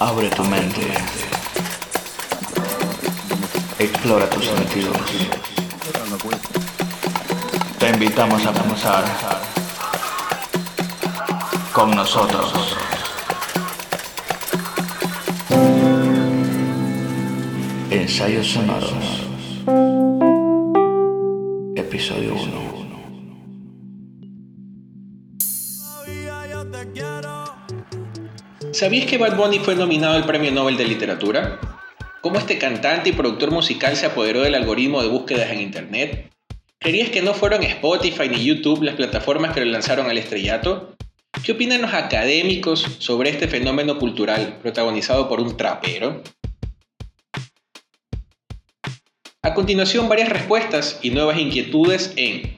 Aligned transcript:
Abre 0.00 0.30
tu 0.30 0.44
mente. 0.44 0.80
Explora 3.80 4.30
tus 4.30 4.44
sentidos. 4.44 4.96
Te 7.80 7.88
invitamos 7.90 8.46
a 8.46 8.52
comenzar 8.52 9.04
con 11.72 11.90
nosotros. 11.96 12.76
Ensayos 17.90 18.46
sonoros. 18.46 19.27
¿Sabías 28.78 29.06
que 29.06 29.18
Bad 29.18 29.36
Bunny 29.36 29.58
fue 29.58 29.74
nominado 29.74 30.14
al 30.14 30.24
Premio 30.24 30.52
Nobel 30.52 30.76
de 30.76 30.84
Literatura? 30.84 31.58
¿Cómo 32.20 32.38
este 32.38 32.58
cantante 32.58 33.08
y 33.08 33.12
productor 33.12 33.50
musical 33.50 33.96
se 33.96 34.06
apoderó 34.06 34.42
del 34.42 34.54
algoritmo 34.54 35.02
de 35.02 35.08
búsquedas 35.08 35.50
en 35.50 35.62
Internet? 35.62 36.32
¿Creerías 36.78 37.10
que 37.10 37.20
no 37.20 37.34
fueron 37.34 37.64
Spotify 37.64 38.28
ni 38.28 38.44
YouTube 38.44 38.84
las 38.84 38.94
plataformas 38.94 39.52
que 39.52 39.64
lo 39.64 39.72
lanzaron 39.72 40.08
al 40.08 40.16
estrellato? 40.16 40.94
¿Qué 41.42 41.50
opinan 41.50 41.82
los 41.82 41.92
académicos 41.92 42.86
sobre 43.00 43.30
este 43.30 43.48
fenómeno 43.48 43.98
cultural 43.98 44.58
protagonizado 44.62 45.28
por 45.28 45.40
un 45.40 45.56
trapero? 45.56 46.22
A 49.42 49.54
continuación, 49.54 50.08
varias 50.08 50.28
respuestas 50.28 51.00
y 51.02 51.10
nuevas 51.10 51.40
inquietudes 51.40 52.12
en 52.14 52.56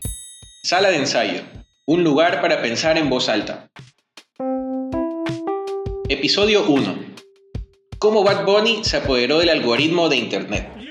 Sala 0.65 0.91
de 0.91 0.99
ensayo, 0.99 1.41
un 1.87 2.05
lugar 2.05 2.43
para 2.43 2.61
pensar 2.61 2.99
en 2.99 3.09
voz 3.09 3.31
alta. 3.31 3.71
Episodio 6.11 6.65
1. 6.67 6.99
Cómo 8.01 8.25
Bad 8.25 8.45
Bunny 8.45 8.83
se 8.83 8.97
apoderó 8.97 9.39
del 9.39 9.49
algoritmo 9.49 10.09
de 10.09 10.17
Internet. 10.17 10.90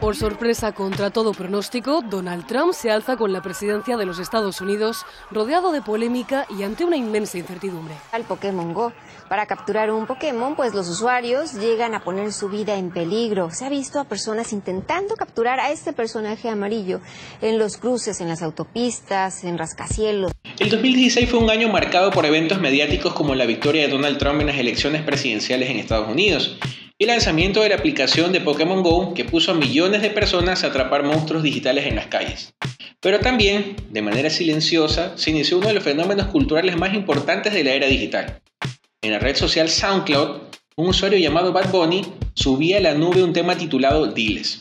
Por 0.00 0.14
sorpresa 0.14 0.72
contra 0.72 1.08
todo 1.10 1.32
pronóstico, 1.32 2.02
Donald 2.02 2.46
Trump 2.46 2.74
se 2.74 2.90
alza 2.90 3.16
con 3.16 3.32
la 3.32 3.40
presidencia 3.40 3.96
de 3.96 4.04
los 4.04 4.18
Estados 4.18 4.60
Unidos, 4.60 5.06
rodeado 5.30 5.72
de 5.72 5.80
polémica 5.80 6.46
y 6.50 6.64
ante 6.64 6.84
una 6.84 6.98
inmensa 6.98 7.38
incertidumbre. 7.38 7.94
Al 8.12 8.24
Pokémon 8.24 8.74
Go. 8.74 8.92
Para 9.30 9.46
capturar 9.46 9.90
un 9.90 10.06
Pokémon, 10.06 10.54
pues 10.54 10.74
los 10.74 10.86
usuarios 10.88 11.54
llegan 11.54 11.94
a 11.94 12.04
poner 12.04 12.32
su 12.32 12.50
vida 12.50 12.76
en 12.76 12.90
peligro. 12.90 13.50
Se 13.50 13.64
ha 13.64 13.70
visto 13.70 13.98
a 13.98 14.04
personas 14.04 14.52
intentando 14.52 15.16
capturar 15.16 15.60
a 15.60 15.70
este 15.70 15.94
personaje 15.94 16.50
amarillo 16.50 17.00
en 17.40 17.58
los 17.58 17.78
cruces, 17.78 18.20
en 18.20 18.28
las 18.28 18.42
autopistas, 18.42 19.44
en 19.44 19.56
rascacielos. 19.56 20.30
El 20.58 20.68
2016 20.68 21.30
fue 21.30 21.40
un 21.40 21.48
año 21.48 21.70
marcado 21.70 22.10
por 22.10 22.26
eventos 22.26 22.60
mediáticos 22.60 23.14
como 23.14 23.34
la 23.34 23.46
victoria 23.46 23.86
de 23.86 23.88
Donald 23.88 24.18
Trump 24.18 24.42
en 24.42 24.48
las 24.48 24.58
elecciones 24.58 25.02
presidenciales 25.02 25.70
en 25.70 25.78
Estados 25.78 26.08
Unidos 26.08 26.58
y 26.98 27.06
lanzamiento 27.06 27.60
de 27.60 27.68
la 27.68 27.74
aplicación 27.74 28.32
de 28.32 28.40
Pokémon 28.40 28.82
Go 28.82 29.12
que 29.12 29.24
puso 29.24 29.52
a 29.52 29.54
millones 29.54 30.00
de 30.00 30.10
personas 30.10 30.64
a 30.64 30.68
atrapar 30.68 31.02
monstruos 31.02 31.42
digitales 31.42 31.86
en 31.86 31.96
las 31.96 32.06
calles. 32.06 32.54
Pero 33.00 33.20
también, 33.20 33.76
de 33.90 34.02
manera 34.02 34.30
silenciosa, 34.30 35.16
se 35.18 35.30
inició 35.30 35.58
uno 35.58 35.68
de 35.68 35.74
los 35.74 35.84
fenómenos 35.84 36.26
culturales 36.28 36.76
más 36.76 36.94
importantes 36.94 37.52
de 37.52 37.64
la 37.64 37.72
era 37.72 37.86
digital. 37.86 38.40
En 39.02 39.12
la 39.12 39.18
red 39.18 39.36
social 39.36 39.68
SoundCloud, 39.68 40.40
un 40.76 40.88
usuario 40.88 41.18
llamado 41.18 41.52
Bad 41.52 41.70
Bunny 41.70 42.02
subía 42.34 42.78
a 42.78 42.80
la 42.80 42.94
nube 42.94 43.22
un 43.22 43.32
tema 43.32 43.56
titulado 43.56 44.06
Diles. 44.06 44.58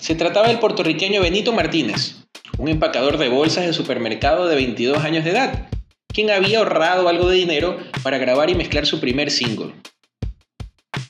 Se 0.00 0.14
trataba 0.14 0.48
del 0.48 0.58
puertorriqueño 0.58 1.20
Benito 1.20 1.52
Martínez, 1.52 2.16
un 2.56 2.68
empacador 2.68 3.18
de 3.18 3.28
bolsas 3.28 3.66
de 3.66 3.72
supermercado 3.74 4.48
de 4.48 4.56
22 4.56 5.04
años 5.04 5.24
de 5.24 5.30
edad, 5.30 5.68
quien 6.12 6.30
había 6.30 6.58
ahorrado 6.58 7.08
algo 7.08 7.28
de 7.28 7.36
dinero 7.36 7.78
para 8.02 8.18
grabar 8.18 8.48
y 8.48 8.54
mezclar 8.54 8.86
su 8.86 8.98
primer 8.98 9.30
single. 9.30 9.74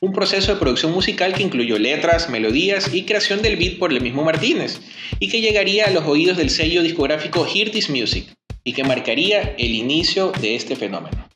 Un 0.01 0.13
proceso 0.13 0.53
de 0.53 0.61
producción 0.61 0.93
musical 0.93 1.35
que 1.35 1.43
incluyó 1.43 1.79
letras, 1.79 2.31
melodías 2.31 2.95
y 2.95 3.05
creación 3.05 3.43
del 3.43 3.57
beat 3.57 3.79
por 3.79 3.93
el 3.93 4.01
mismo 4.01 4.23
Martínez, 4.25 4.81
y 5.19 5.29
que 5.29 5.41
llegaría 5.41 5.86
a 5.86 5.91
los 5.91 6.05
oídos 6.07 6.36
del 6.36 6.51
sello 6.51 6.83
discográfico 6.83 7.47
Hear 7.47 7.70
This 7.70 7.91
Music, 7.91 8.33
y 8.63 8.73
que 8.73 8.85
marcaría 8.85 9.55
el 9.58 9.75
inicio 9.75 10.33
de 10.41 10.55
este 10.55 10.77
fenómeno. 10.77 11.29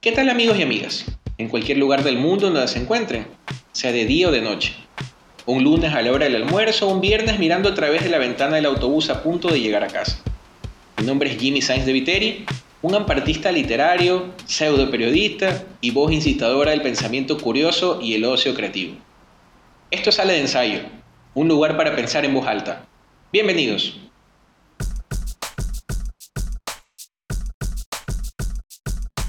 ¿Qué 0.00 0.12
tal 0.12 0.28
amigos 0.28 0.58
y 0.58 0.62
amigas? 0.62 1.04
En 1.38 1.48
cualquier 1.48 1.78
lugar 1.78 2.02
del 2.02 2.16
mundo 2.16 2.50
donde 2.50 2.66
se 2.66 2.80
encuentren, 2.80 3.26
sea 3.70 3.92
de 3.92 4.04
día 4.04 4.28
o 4.28 4.32
de 4.32 4.40
noche 4.40 4.74
un 5.46 5.64
lunes 5.64 5.92
a 5.92 6.02
la 6.02 6.12
hora 6.12 6.26
del 6.26 6.36
almuerzo, 6.36 6.88
un 6.88 7.00
viernes 7.00 7.38
mirando 7.38 7.68
a 7.68 7.74
través 7.74 8.04
de 8.04 8.10
la 8.10 8.18
ventana 8.18 8.56
del 8.56 8.66
autobús 8.66 9.10
a 9.10 9.22
punto 9.22 9.48
de 9.48 9.60
llegar 9.60 9.82
a 9.82 9.88
casa. 9.88 10.22
Mi 10.98 11.04
nombre 11.04 11.30
es 11.30 11.38
Jimmy 11.38 11.60
Sainz 11.60 11.84
de 11.84 11.92
Viteri, 11.92 12.44
un 12.82 12.96
ampartista 12.96 13.52
literario, 13.52 14.34
pseudo 14.44 14.90
periodista 14.90 15.64
y 15.80 15.92
voz 15.92 16.10
incitadora 16.10 16.72
del 16.72 16.82
pensamiento 16.82 17.38
curioso 17.38 18.00
y 18.02 18.14
el 18.14 18.24
ocio 18.24 18.54
creativo. 18.54 18.96
Esto 19.92 20.10
sale 20.10 20.32
de 20.32 20.40
ensayo, 20.40 20.80
un 21.34 21.46
lugar 21.46 21.76
para 21.76 21.94
pensar 21.94 22.24
en 22.24 22.34
voz 22.34 22.46
alta. 22.46 22.84
Bienvenidos. 23.32 24.00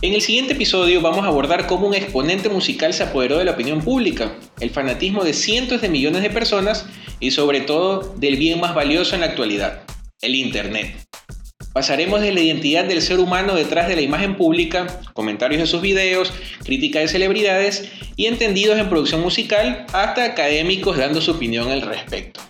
En 0.02 0.14
el 0.14 0.22
siguiente 0.22 0.54
episodio 0.54 1.00
vamos 1.02 1.24
a 1.24 1.28
abordar 1.28 1.68
cómo 1.68 1.88
un 1.88 1.94
exponente 1.94 2.50
musical 2.50 2.92
se 2.94 3.04
apoderó 3.04 3.38
de 3.38 3.46
la 3.46 3.52
opinión 3.52 3.82
pública, 3.82 4.34
el 4.60 4.72
fanatismo 4.72 5.24
de 5.24 5.34
cientos 5.34 5.80
de 5.80 5.90
millones 5.90 6.24
de 6.24 6.32
personas 6.32 6.88
y 7.20 7.30
sobre 7.30 7.62
todo 7.62 8.16
del 8.18 8.36
bien 8.36 8.60
más 8.60 8.74
valioso 8.74 9.14
en 9.14 9.22
la 9.22 9.28
actualidad, 9.28 9.84
el 10.22 10.34
Internet. 10.34 11.06
Pasaremos 11.74 12.22
de 12.22 12.32
la 12.32 12.40
identidad 12.40 12.86
del 12.86 13.02
ser 13.02 13.20
humano 13.20 13.56
detrás 13.56 13.88
de 13.88 13.96
la 13.96 14.02
imagen 14.02 14.38
pública, 14.38 15.02
comentarios 15.14 15.60
de 15.60 15.66
sus 15.66 15.82
videos, 15.82 16.32
crítica 16.64 17.00
de 17.00 17.08
celebridades 17.08 17.90
y 18.16 18.28
entendidos 18.28 18.78
en 18.78 18.90
producción 18.90 19.22
musical 19.22 19.88
hasta 19.92 20.24
académicos 20.24 20.98
dando 20.98 21.20
su 21.20 21.32
opinión 21.32 21.72
al 21.72 21.82
respecto. 21.82 22.42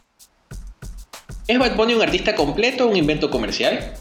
¿Es 1.47 1.57
Bad 1.57 1.77
Bunny 1.77 1.93
un 1.93 2.01
artista 2.01 2.35
completo 2.35 2.85
o 2.85 2.89
un 2.89 2.97
invento 2.97 3.29
comercial? 3.29 3.93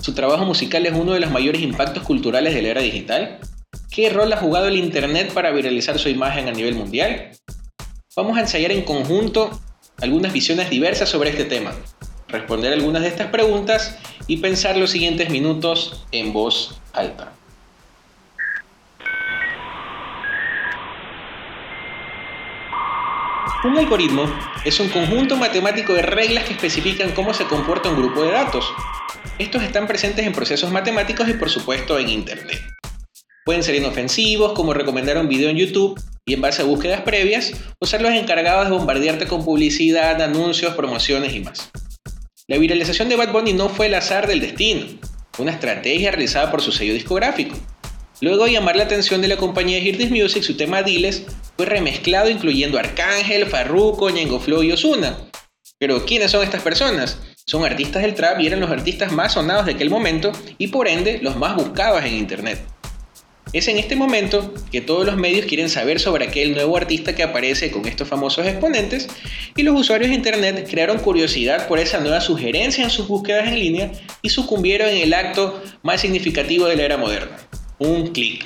Su 0.00 0.14
trabajo 0.14 0.46
musical 0.46 0.86
es 0.86 0.94
uno 0.94 1.12
de 1.12 1.20
los 1.20 1.30
mayores 1.30 1.60
impactos 1.60 2.02
culturales 2.02 2.54
de 2.54 2.62
la 2.62 2.68
era 2.68 2.80
digital. 2.80 3.40
¿Qué 3.90 4.08
rol 4.08 4.32
ha 4.32 4.38
jugado 4.38 4.68
el 4.68 4.76
Internet 4.76 5.32
para 5.34 5.50
viralizar 5.50 5.98
su 5.98 6.08
imagen 6.08 6.48
a 6.48 6.52
nivel 6.52 6.74
mundial? 6.74 7.32
Vamos 8.16 8.38
a 8.38 8.40
ensayar 8.40 8.72
en 8.72 8.82
conjunto 8.82 9.60
algunas 10.00 10.32
visiones 10.32 10.70
diversas 10.70 11.08
sobre 11.08 11.30
este 11.30 11.44
tema, 11.44 11.74
responder 12.28 12.72
algunas 12.72 13.02
de 13.02 13.08
estas 13.08 13.28
preguntas 13.28 13.98
y 14.26 14.38
pensar 14.38 14.76
los 14.76 14.90
siguientes 14.90 15.30
minutos 15.30 16.04
en 16.12 16.32
voz 16.32 16.80
alta. 16.92 17.32
Un 23.64 23.78
algoritmo 23.78 24.30
es 24.66 24.78
un 24.78 24.90
conjunto 24.90 25.36
matemático 25.36 25.94
de 25.94 26.02
reglas 26.02 26.44
que 26.44 26.52
especifican 26.52 27.12
cómo 27.12 27.32
se 27.32 27.46
comporta 27.46 27.88
un 27.88 27.96
grupo 27.96 28.22
de 28.22 28.30
datos. 28.30 28.70
Estos 29.38 29.62
están 29.62 29.86
presentes 29.86 30.26
en 30.26 30.34
procesos 30.34 30.70
matemáticos 30.70 31.26
y 31.30 31.32
por 31.32 31.48
supuesto 31.48 31.98
en 31.98 32.10
Internet. 32.10 32.60
Pueden 33.44 33.62
ser 33.62 33.74
inofensivos, 33.74 34.52
como 34.52 34.74
recomendar 34.74 35.16
un 35.18 35.28
video 35.28 35.48
en 35.48 35.56
YouTube 35.56 35.98
y 36.26 36.34
en 36.34 36.42
base 36.42 36.60
a 36.60 36.66
búsquedas 36.66 37.00
previas, 37.02 37.52
o 37.78 37.86
ser 37.86 38.02
los 38.02 38.12
encargados 38.12 38.66
de 38.66 38.76
bombardearte 38.76 39.26
con 39.26 39.44
publicidad, 39.44 40.20
anuncios, 40.20 40.74
promociones 40.74 41.34
y 41.34 41.40
más. 41.40 41.70
La 42.46 42.58
viralización 42.58 43.08
de 43.08 43.16
Bad 43.16 43.32
Bunny 43.32 43.54
no 43.54 43.70
fue 43.70 43.86
el 43.86 43.94
azar 43.94 44.26
del 44.26 44.40
destino, 44.40 44.84
fue 45.32 45.44
una 45.44 45.52
estrategia 45.52 46.10
realizada 46.10 46.50
por 46.50 46.60
su 46.60 46.72
sello 46.72 46.92
discográfico. 46.92 47.56
Luego 48.20 48.44
de 48.44 48.52
llamar 48.52 48.76
la 48.76 48.82
atención 48.82 49.22
de 49.22 49.28
la 49.28 49.38
compañía 49.38 49.80
This 49.80 50.10
Music, 50.10 50.42
su 50.42 50.54
tema 50.54 50.82
Diles 50.82 51.24
fue 51.56 51.64
remezclado 51.64 52.28
incluyendo 52.28 52.78
Arcángel, 52.78 53.46
Farruko, 53.46 54.10
Ñengo 54.10 54.40
Flow 54.40 54.62
y 54.62 54.72
Ozuna. 54.72 55.16
Pero 55.78 56.04
¿quiénes 56.04 56.32
son 56.32 56.42
estas 56.42 56.60
personas? 56.60 57.18
Son 57.46 57.64
artistas 57.64 58.02
del 58.02 58.14
trap 58.14 58.38
y 58.40 58.48
eran 58.48 58.60
los 58.60 58.70
artistas 58.70 59.10
más 59.10 59.32
sonados 59.32 59.64
de 59.64 59.72
aquel 59.72 59.88
momento 59.88 60.30
y 60.58 60.66
por 60.66 60.86
ende 60.86 61.20
los 61.22 61.36
más 61.36 61.56
buscados 61.56 62.04
en 62.04 62.12
internet. 62.12 62.73
Es 63.54 63.68
en 63.68 63.78
este 63.78 63.94
momento 63.94 64.52
que 64.72 64.80
todos 64.80 65.06
los 65.06 65.16
medios 65.16 65.46
quieren 65.46 65.68
saber 65.68 66.00
sobre 66.00 66.26
aquel 66.26 66.54
nuevo 66.54 66.76
artista 66.76 67.14
que 67.14 67.22
aparece 67.22 67.70
con 67.70 67.86
estos 67.86 68.08
famosos 68.08 68.44
exponentes 68.48 69.06
y 69.54 69.62
los 69.62 69.78
usuarios 69.78 70.10
de 70.10 70.16
internet 70.16 70.66
crearon 70.68 70.98
curiosidad 70.98 71.68
por 71.68 71.78
esa 71.78 72.00
nueva 72.00 72.20
sugerencia 72.20 72.82
en 72.82 72.90
sus 72.90 73.06
búsquedas 73.06 73.46
en 73.46 73.60
línea 73.60 73.92
y 74.22 74.30
sucumbieron 74.30 74.88
en 74.88 74.96
el 74.96 75.14
acto 75.14 75.62
más 75.84 76.00
significativo 76.00 76.66
de 76.66 76.74
la 76.74 76.82
era 76.82 76.96
moderna, 76.96 77.36
un 77.78 78.08
clic. 78.08 78.44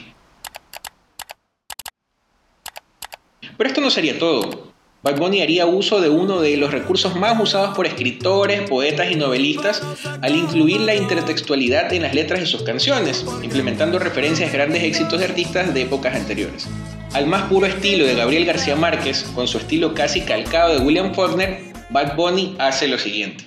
Pero 3.57 3.69
esto 3.69 3.81
no 3.81 3.91
sería 3.91 4.19
todo. 4.19 4.75
Bad 5.01 5.17
Bunny 5.17 5.43
haría 5.43 5.65
uso 5.65 6.01
de 6.01 6.09
uno 6.09 6.41
de 6.41 6.57
los 6.57 6.73
recursos 6.73 7.15
más 7.15 7.41
usados 7.41 7.77
por 7.77 7.87
escritores, 7.87 8.69
poetas 8.69 9.13
y 9.13 9.15
novelistas 9.15 9.81
al 10.23 10.35
incluir 10.35 10.81
la 10.81 10.97
intertextualidad 10.97 11.93
en 11.93 12.03
las 12.03 12.15
letras 12.15 12.41
de 12.41 12.47
sus 12.47 12.65
canciones, 12.65 13.25
implementando 13.43 14.01
referencias 14.01 14.51
a 14.51 14.53
grandes 14.53 14.83
éxitos 14.83 15.21
de 15.21 15.27
artistas 15.27 15.73
de 15.73 15.83
épocas 15.83 16.17
anteriores. 16.17 16.67
Al 17.13 17.29
más 17.29 17.43
puro 17.45 17.67
estilo 17.67 18.07
de 18.07 18.17
Gabriel 18.17 18.45
García 18.45 18.75
Márquez, 18.75 19.23
con 19.37 19.47
su 19.47 19.59
estilo 19.59 19.95
casi 19.95 20.23
calcado 20.23 20.75
de 20.75 20.85
William 20.85 21.15
Faulkner, 21.15 21.73
Bad 21.91 22.17
Bunny 22.17 22.57
hace 22.59 22.89
lo 22.89 22.99
siguiente. 22.99 23.45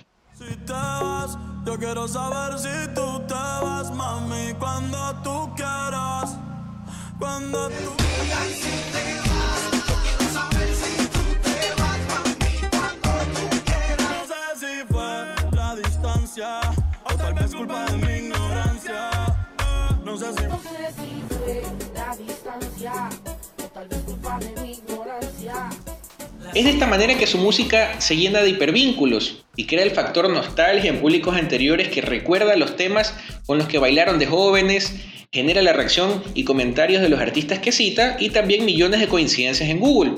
Es 26.54 26.66
de 26.66 26.72
esta 26.72 26.86
manera 26.86 27.18
que 27.18 27.28
su 27.28 27.38
música 27.38 28.02
se 28.02 28.18
llena 28.18 28.42
de 28.42 28.50
hipervínculos 28.50 29.46
y 29.56 29.68
crea 29.68 29.84
el 29.84 29.92
factor 29.92 30.30
nostalgia 30.30 30.90
en 30.90 31.00
públicos 31.00 31.38
anteriores 31.38 31.88
que 31.88 32.02
recuerda 32.02 32.58
los 32.58 32.76
temas 32.76 33.16
con 33.46 33.58
los 33.58 33.70
que 33.70 33.78
bailaron 33.78 34.20
de 34.20 34.26
jóvenes, 34.26 34.96
genera 35.32 35.62
la 35.62 35.72
reacción 35.72 36.22
y 36.34 36.44
comentarios 36.44 37.02
de 37.02 37.08
los 37.08 37.22
artistas 37.22 37.60
que 37.60 37.72
cita 37.72 38.18
y 38.20 38.32
también 38.32 38.66
millones 38.66 39.00
de 39.00 39.08
coincidencias 39.08 39.70
en 39.70 39.80
Google. 39.80 40.12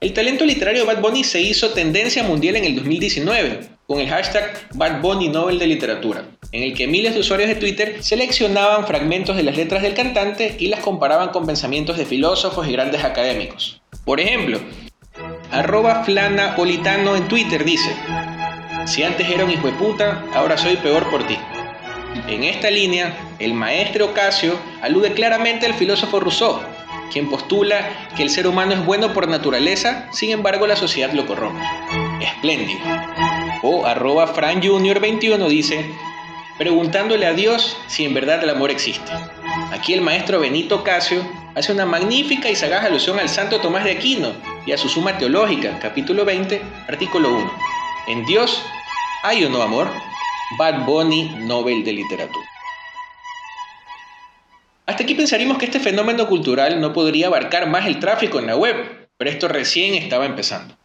El 0.00 0.14
talento 0.14 0.46
literario 0.46 0.86
de 0.86 0.86
Bad 0.86 1.02
Bunny 1.02 1.24
se 1.24 1.42
hizo 1.42 1.70
tendencia 1.70 2.22
mundial 2.22 2.56
en 2.56 2.64
el 2.64 2.76
2019 2.76 3.68
con 3.86 4.00
el 4.00 4.08
hashtag 4.08 4.68
Bad 4.74 5.02
Bunny 5.02 5.28
Nobel 5.28 5.58
de 5.58 5.66
Literatura, 5.66 6.24
en 6.52 6.62
el 6.62 6.74
que 6.74 6.86
miles 6.86 7.12
de 7.12 7.20
usuarios 7.20 7.50
de 7.50 7.54
Twitter 7.56 7.96
seleccionaban 8.00 8.86
fragmentos 8.86 9.36
de 9.36 9.42
las 9.42 9.56
letras 9.56 9.82
del 9.82 9.94
cantante 9.94 10.56
y 10.58 10.68
las 10.68 10.80
comparaban 10.80 11.28
con 11.28 11.46
pensamientos 11.46 11.98
de 11.98 12.06
filósofos 12.06 12.66
y 12.66 12.72
grandes 12.72 13.04
académicos. 13.04 13.82
Por 14.04 14.20
ejemplo, 14.20 14.60
arroba 15.50 16.04
flanapolitano 16.04 17.16
en 17.16 17.28
Twitter 17.28 17.64
dice, 17.64 17.94
si 18.86 19.02
antes 19.02 19.28
era 19.28 19.44
un 19.44 19.50
hijo 19.50 19.66
de 19.66 19.72
puta, 19.72 20.24
ahora 20.34 20.56
soy 20.56 20.76
peor 20.76 21.08
por 21.10 21.26
ti. 21.26 21.38
En 22.28 22.44
esta 22.44 22.70
línea, 22.70 23.14
el 23.38 23.52
maestro 23.52 24.06
Ocasio 24.06 24.58
alude 24.82 25.12
claramente 25.12 25.66
al 25.66 25.74
filósofo 25.74 26.20
Rousseau, 26.20 26.60
quien 27.12 27.28
postula 27.28 27.88
que 28.16 28.22
el 28.22 28.30
ser 28.30 28.46
humano 28.46 28.72
es 28.72 28.84
bueno 28.84 29.12
por 29.12 29.28
naturaleza, 29.28 30.08
sin 30.12 30.30
embargo 30.30 30.66
la 30.66 30.76
sociedad 30.76 31.12
lo 31.12 31.26
corrompe. 31.26 31.62
Espléndido. 32.20 32.80
O 33.62 33.86
arroba 33.86 34.26
Fran 34.28 34.62
Junior 34.62 35.00
21 35.00 35.48
dice, 35.48 35.84
preguntándole 36.58 37.26
a 37.26 37.34
Dios 37.34 37.76
si 37.86 38.04
en 38.04 38.14
verdad 38.14 38.42
el 38.42 38.50
amor 38.50 38.70
existe. 38.70 39.10
Aquí 39.72 39.92
el 39.92 40.00
maestro 40.00 40.40
Benito 40.40 40.82
Casio 40.84 41.22
hace 41.54 41.72
una 41.72 41.86
magnífica 41.86 42.50
y 42.50 42.56
sagaz 42.56 42.84
alusión 42.84 43.18
al 43.18 43.28
santo 43.28 43.60
Tomás 43.60 43.84
de 43.84 43.92
Aquino 43.92 44.55
y 44.66 44.72
a 44.72 44.78
su 44.78 44.88
suma 44.88 45.16
teológica, 45.16 45.78
capítulo 45.78 46.24
20, 46.24 46.60
artículo 46.88 47.32
1. 47.32 47.52
En 48.08 48.26
Dios 48.26 48.62
hay 49.22 49.44
o 49.44 49.48
no 49.48 49.62
amor. 49.62 49.88
Bad 50.58 50.84
Bunny, 50.84 51.36
Nobel 51.40 51.84
de 51.84 51.92
Literatura. 51.92 52.46
Hasta 54.86 55.02
aquí 55.02 55.14
pensaríamos 55.14 55.58
que 55.58 55.64
este 55.64 55.80
fenómeno 55.80 56.28
cultural 56.28 56.80
no 56.80 56.92
podría 56.92 57.26
abarcar 57.26 57.68
más 57.68 57.86
el 57.86 57.98
tráfico 57.98 58.38
en 58.38 58.46
la 58.46 58.56
web, 58.56 59.08
pero 59.16 59.30
esto 59.30 59.48
recién 59.48 59.94
estaba 59.94 60.26
empezando. 60.26 60.76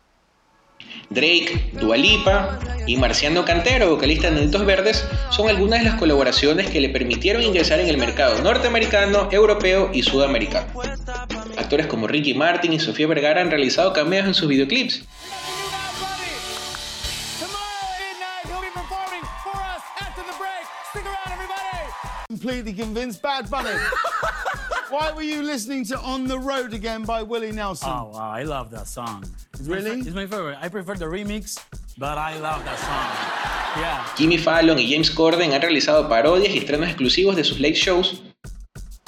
Drake, 1.10 1.72
Dua 1.74 1.98
Lipa 1.98 2.60
y 2.88 2.98
Marciano 2.98 3.46
Cantero, 3.46 3.90
vocalista 3.90 4.30
de 4.30 4.38
Nenitos 4.38 4.66
Verdes, 4.66 5.06
son 5.30 5.50
algunas 5.50 5.80
de 5.80 5.90
las 5.90 6.00
colaboraciones 6.00 6.70
que 6.70 6.82
le 6.82 6.90
permitieron 6.90 7.44
ingresar 7.44 7.80
en 7.80 7.90
el 7.90 7.98
mercado 7.98 8.42
norteamericano, 8.42 9.28
europeo 9.32 9.92
y 9.94 10.04
sudamericano. 10.04 10.68
Actores 11.72 11.88
como 11.88 12.06
Ricky 12.06 12.34
Martin 12.34 12.74
y 12.74 12.82
Sofía 12.82 13.08
Vergara 13.08 13.40
han 13.40 13.50
realizado 13.50 13.94
cameos 13.94 14.26
en 14.26 14.34
sus 14.34 14.50
videoclips. 14.50 15.06
Completely 22.28 22.74
convinced 22.74 23.22
Bad 23.22 23.50
Bunny. 23.50 23.70
Why 24.90 25.14
were 25.14 25.22
you 25.22 25.42
listening 25.42 25.86
to 25.86 26.00
On 26.00 26.28
the 26.28 26.38
Road 26.38 26.74
again 26.74 27.04
by 27.04 27.24
Willie 27.24 27.54
Nelson? 27.54 27.90
Oh 27.90 28.12
wow, 28.14 28.30
I 28.30 28.44
love 28.44 28.70
that 28.72 28.88
song. 28.88 29.24
It's 29.54 29.66
Really? 29.66 29.96
My, 29.96 30.06
it's 30.06 30.14
my 30.14 30.28
favorite. 30.28 30.58
I 30.62 30.68
prefer 30.68 30.96
the 30.96 31.06
remix, 31.06 31.58
but 31.98 32.18
I 32.18 32.38
love 32.40 32.66
that 32.66 32.80
song. 32.80 33.82
Yeah. 33.82 34.06
Jimmy 34.18 34.38
Fallon 34.38 34.78
y 34.78 34.90
James 34.92 35.10
Corden 35.10 35.54
han 35.54 35.62
realizado 35.62 36.10
parodias 36.10 36.54
y 36.54 36.58
estrenos 36.58 36.90
exclusivos 36.90 37.38
de 37.38 37.46
sus 37.46 37.62
late 37.62 37.76
shows. 37.76 38.22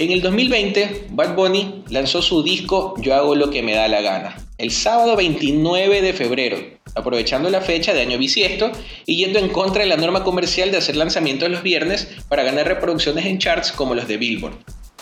En 0.04 0.12
el 0.12 0.22
2020, 0.22 1.08
Bad 1.12 1.34
Bunny 1.34 1.86
lanzó 1.88 2.22
su 2.22 2.44
disco 2.44 2.94
Yo 2.98 3.16
hago 3.16 3.36
lo 3.36 3.50
que 3.50 3.64
me 3.64 3.74
da 3.74 3.88
la 3.88 4.02
gana, 4.02 4.36
el 4.58 4.70
sábado 4.70 5.16
29 5.16 6.02
de 6.02 6.12
febrero, 6.12 6.58
aprovechando 6.94 7.50
la 7.50 7.62
fecha 7.62 7.94
de 7.94 8.02
año 8.02 8.18
bisiesto 8.18 8.70
y 9.06 9.16
yendo 9.16 9.40
en 9.40 9.48
contra 9.48 9.84
de 9.84 9.88
la 9.88 9.96
norma 9.96 10.26
comercial 10.26 10.72
de 10.72 10.78
hacer 10.80 10.98
lanzamientos 10.98 11.50
los 11.50 11.64
viernes 11.64 12.10
para 12.28 12.44
ganar 12.44 12.68
reproducciones 12.68 13.26
en 13.26 13.40
charts 13.40 13.72
como 13.72 13.96
los 13.96 14.06
de 14.10 14.18
Billboard. 14.18 14.56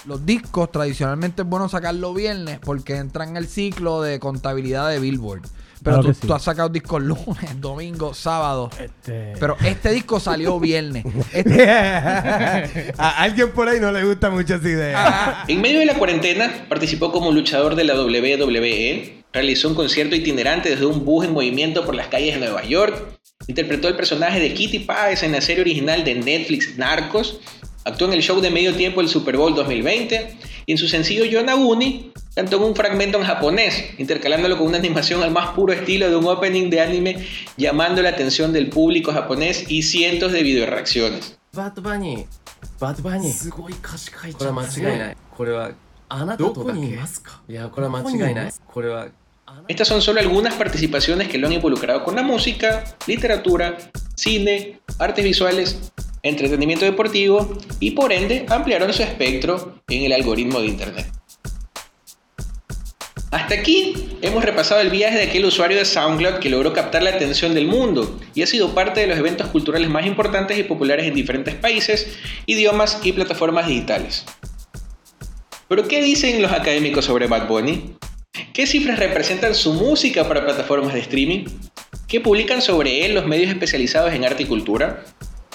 Los 0.06 0.24
discos 0.24 0.72
tradicionalmente 0.72 1.42
es 1.42 1.48
bueno 1.48 1.68
sacarlo 1.68 2.14
viernes 2.14 2.60
porque 2.60 2.98
entran 2.98 3.30
en 3.30 3.38
el 3.38 3.48
ciclo 3.48 4.04
de 4.04 4.20
contabilidad 4.20 4.92
de 4.92 5.00
Billboard. 5.00 5.48
Pero 5.84 5.96
Claro 5.98 6.02
tú, 6.04 6.08
que 6.10 6.14
sí. 6.14 6.28
tú 6.28 6.34
has 6.34 6.44
sacado 6.44 6.70
discos 6.70 7.02
lunes, 7.02 7.26
domingo, 7.60 8.14
sábado. 8.14 8.70
Este... 8.80 9.34
Pero 9.40 9.58
este 9.66 9.92
disco 9.92 10.20
salió 10.20 10.60
viernes. 10.60 11.04
Este- 11.34 12.94
a 12.98 13.22
alguien 13.24 13.52
por 13.52 13.68
ahí 13.68 13.80
no 13.80 13.92
le 13.92 14.04
gusta 14.04 14.30
mucho 14.30 14.56
esa 14.56 14.70
idea. 14.70 15.44
En 15.48 15.62
medio 15.62 15.80
de 15.80 15.86
la 15.86 15.96
cuarentena, 15.96 16.66
participó 16.70 17.12
como 17.12 17.32
luchador 17.32 17.76
de 17.76 17.84
la 17.84 17.96
WWE, 18.00 19.24
realizó 19.34 19.70
un 19.70 19.76
concierto 19.76 20.16
itinerante 20.16 20.70
desde 20.70 20.86
un 20.86 21.04
bus 21.06 21.26
en 21.26 21.34
movimiento 21.34 21.86
por 21.86 21.96
las 21.96 22.08
calles 22.08 22.36
de 22.36 22.40
Nueva 22.42 22.64
York, 22.64 22.96
interpretó 23.48 23.88
el 23.88 23.96
personaje 23.96 24.40
de 24.40 24.54
Kitty 24.54 24.80
Páez 24.80 25.24
en 25.24 25.32
la 25.32 25.42
serie 25.42 25.62
original 25.62 26.04
de 26.04 26.16
Netflix 26.16 26.78
Narcos, 26.78 27.40
actuó 27.86 28.08
en 28.08 28.14
el 28.14 28.22
show 28.22 28.40
de 28.40 28.52
medio 28.52 28.74
tiempo 28.76 29.02
del 29.02 29.10
Super 29.10 29.38
Bowl 29.38 29.56
2020 29.56 30.38
y 30.68 30.72
en 30.74 30.78
su 30.78 30.88
sencillo 30.88 31.26
Yonaguni 31.26 32.11
cantó 32.36 32.58
en 32.58 32.64
un 32.64 32.76
fragmento 32.76 33.18
en 33.18 33.26
japonés, 33.26 33.94
intercalándolo 33.98 34.58
con 34.58 34.68
una 34.68 34.78
animación 34.78 35.22
al 35.24 35.32
más 35.32 35.50
puro 35.50 35.74
estilo 35.74 36.10
de 36.10 36.16
un 36.16 36.28
opening 36.28 36.70
de 36.70 36.82
anime, 36.82 37.28
llamando 37.58 38.02
la 38.02 38.10
atención 38.10 38.54
del 38.54 38.70
público 38.70 39.12
japonés 39.12 39.66
y 39.70 39.84
cientos 39.84 40.32
de 40.32 40.44
videoreacciones. 40.44 41.38
Bad 41.54 41.82
Bunny, 41.82 42.26
Bad 42.80 43.00
Bunny, 43.00 43.34
estas 49.68 49.88
son 49.88 50.02
solo 50.02 50.20
algunas 50.20 50.54
participaciones 50.54 51.28
que 51.28 51.38
lo 51.38 51.48
han 51.48 51.54
involucrado 51.54 52.04
con 52.04 52.16
la 52.16 52.24
música, 52.24 52.84
literatura, 53.08 53.78
cine, 54.16 54.80
artes 55.00 55.24
visuales, 55.24 55.92
entretenimiento 56.24 56.86
deportivo 56.86 57.58
y 57.80 57.92
por 57.92 58.14
ende 58.14 58.46
ampliaron 58.50 58.94
su 58.94 59.04
espectro 59.04 59.82
en 59.88 60.04
el 60.04 60.14
algoritmo 60.14 60.60
de 60.60 60.68
Internet. 60.68 61.21
Hasta 63.32 63.56
aquí 63.56 63.94
hemos 64.22 64.44
repasado 64.44 64.82
el 64.82 64.90
viaje 64.90 65.16
de 65.16 65.24
aquel 65.24 65.46
usuario 65.46 65.78
de 65.78 65.86
SoundCloud 65.86 66.40
que 66.40 66.50
logró 66.50 66.74
captar 66.74 67.02
la 67.02 67.12
atención 67.12 67.54
del 67.54 67.66
mundo 67.66 68.20
y 68.36 68.42
ha 68.42 68.48
sido 68.48 68.76
parte 68.76 69.00
de 69.00 69.08
los 69.08 69.18
eventos 69.18 69.48
culturales 69.48 69.90
más 69.90 70.06
importantes 70.06 70.60
y 70.60 70.64
populares 70.64 71.06
en 71.08 71.14
diferentes 71.14 71.56
países, 71.56 72.18
idiomas 72.46 73.00
y 73.04 73.14
plataformas 73.14 73.68
digitales. 73.68 74.26
Pero 75.70 75.88
¿qué 75.88 76.02
dicen 76.02 76.42
los 76.42 76.52
académicos 76.52 77.06
sobre 77.06 77.28
Bad 77.28 77.48
Bunny? 77.48 77.96
¿Qué 78.54 78.68
cifras 78.68 79.00
representan 79.00 79.56
su 79.56 79.74
música 79.76 80.28
para 80.28 80.44
plataformas 80.44 80.94
de 80.94 81.00
streaming? 81.00 81.46
¿Qué 82.10 82.20
publican 82.20 82.62
sobre 82.62 83.06
él 83.06 83.14
los 83.14 83.26
medios 83.26 83.50
especializados 83.50 84.12
en 84.14 84.26
arte 84.26 84.44
y 84.44 84.48
cultura? 84.48 85.06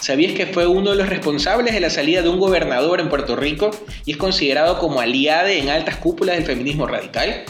¿Sabías 0.00 0.32
que 0.32 0.46
fue 0.46 0.66
uno 0.66 0.92
de 0.92 0.96
los 0.96 1.10
responsables 1.10 1.74
de 1.74 1.80
la 1.80 1.90
salida 1.90 2.22
de 2.22 2.30
un 2.30 2.38
gobernador 2.38 3.00
en 3.00 3.10
Puerto 3.10 3.36
Rico 3.36 3.70
y 4.06 4.12
es 4.12 4.16
considerado 4.16 4.78
como 4.78 5.00
aliade 5.00 5.58
en 5.58 5.68
altas 5.68 5.96
cúpulas 5.96 6.36
del 6.36 6.46
feminismo 6.46 6.86
radical? 6.86 7.44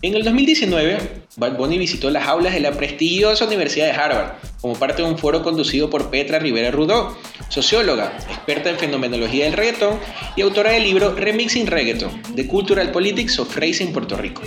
En 0.00 0.14
el 0.14 0.22
2019, 0.22 0.96
Bad 1.34 1.56
Bunny 1.56 1.76
visitó 1.76 2.08
las 2.10 2.28
aulas 2.28 2.54
de 2.54 2.60
la 2.60 2.70
prestigiosa 2.70 3.46
Universidad 3.46 3.86
de 3.86 3.92
Harvard 3.92 4.34
como 4.60 4.74
parte 4.74 5.02
de 5.02 5.08
un 5.08 5.18
foro 5.18 5.42
conducido 5.42 5.90
por 5.90 6.08
Petra 6.08 6.38
Rivera 6.38 6.70
Rudó, 6.70 7.16
socióloga, 7.48 8.16
experta 8.30 8.70
en 8.70 8.78
fenomenología 8.78 9.46
del 9.46 9.54
reggaetón 9.54 9.98
y 10.36 10.42
autora 10.42 10.70
del 10.70 10.84
libro 10.84 11.16
Remixing 11.16 11.66
Reggaeton, 11.66 12.22
The 12.36 12.46
Cultural 12.46 12.92
Politics 12.92 13.40
of 13.40 13.56
Race 13.56 13.82
in 13.82 13.92
Puerto 13.92 14.16
Rico. 14.16 14.42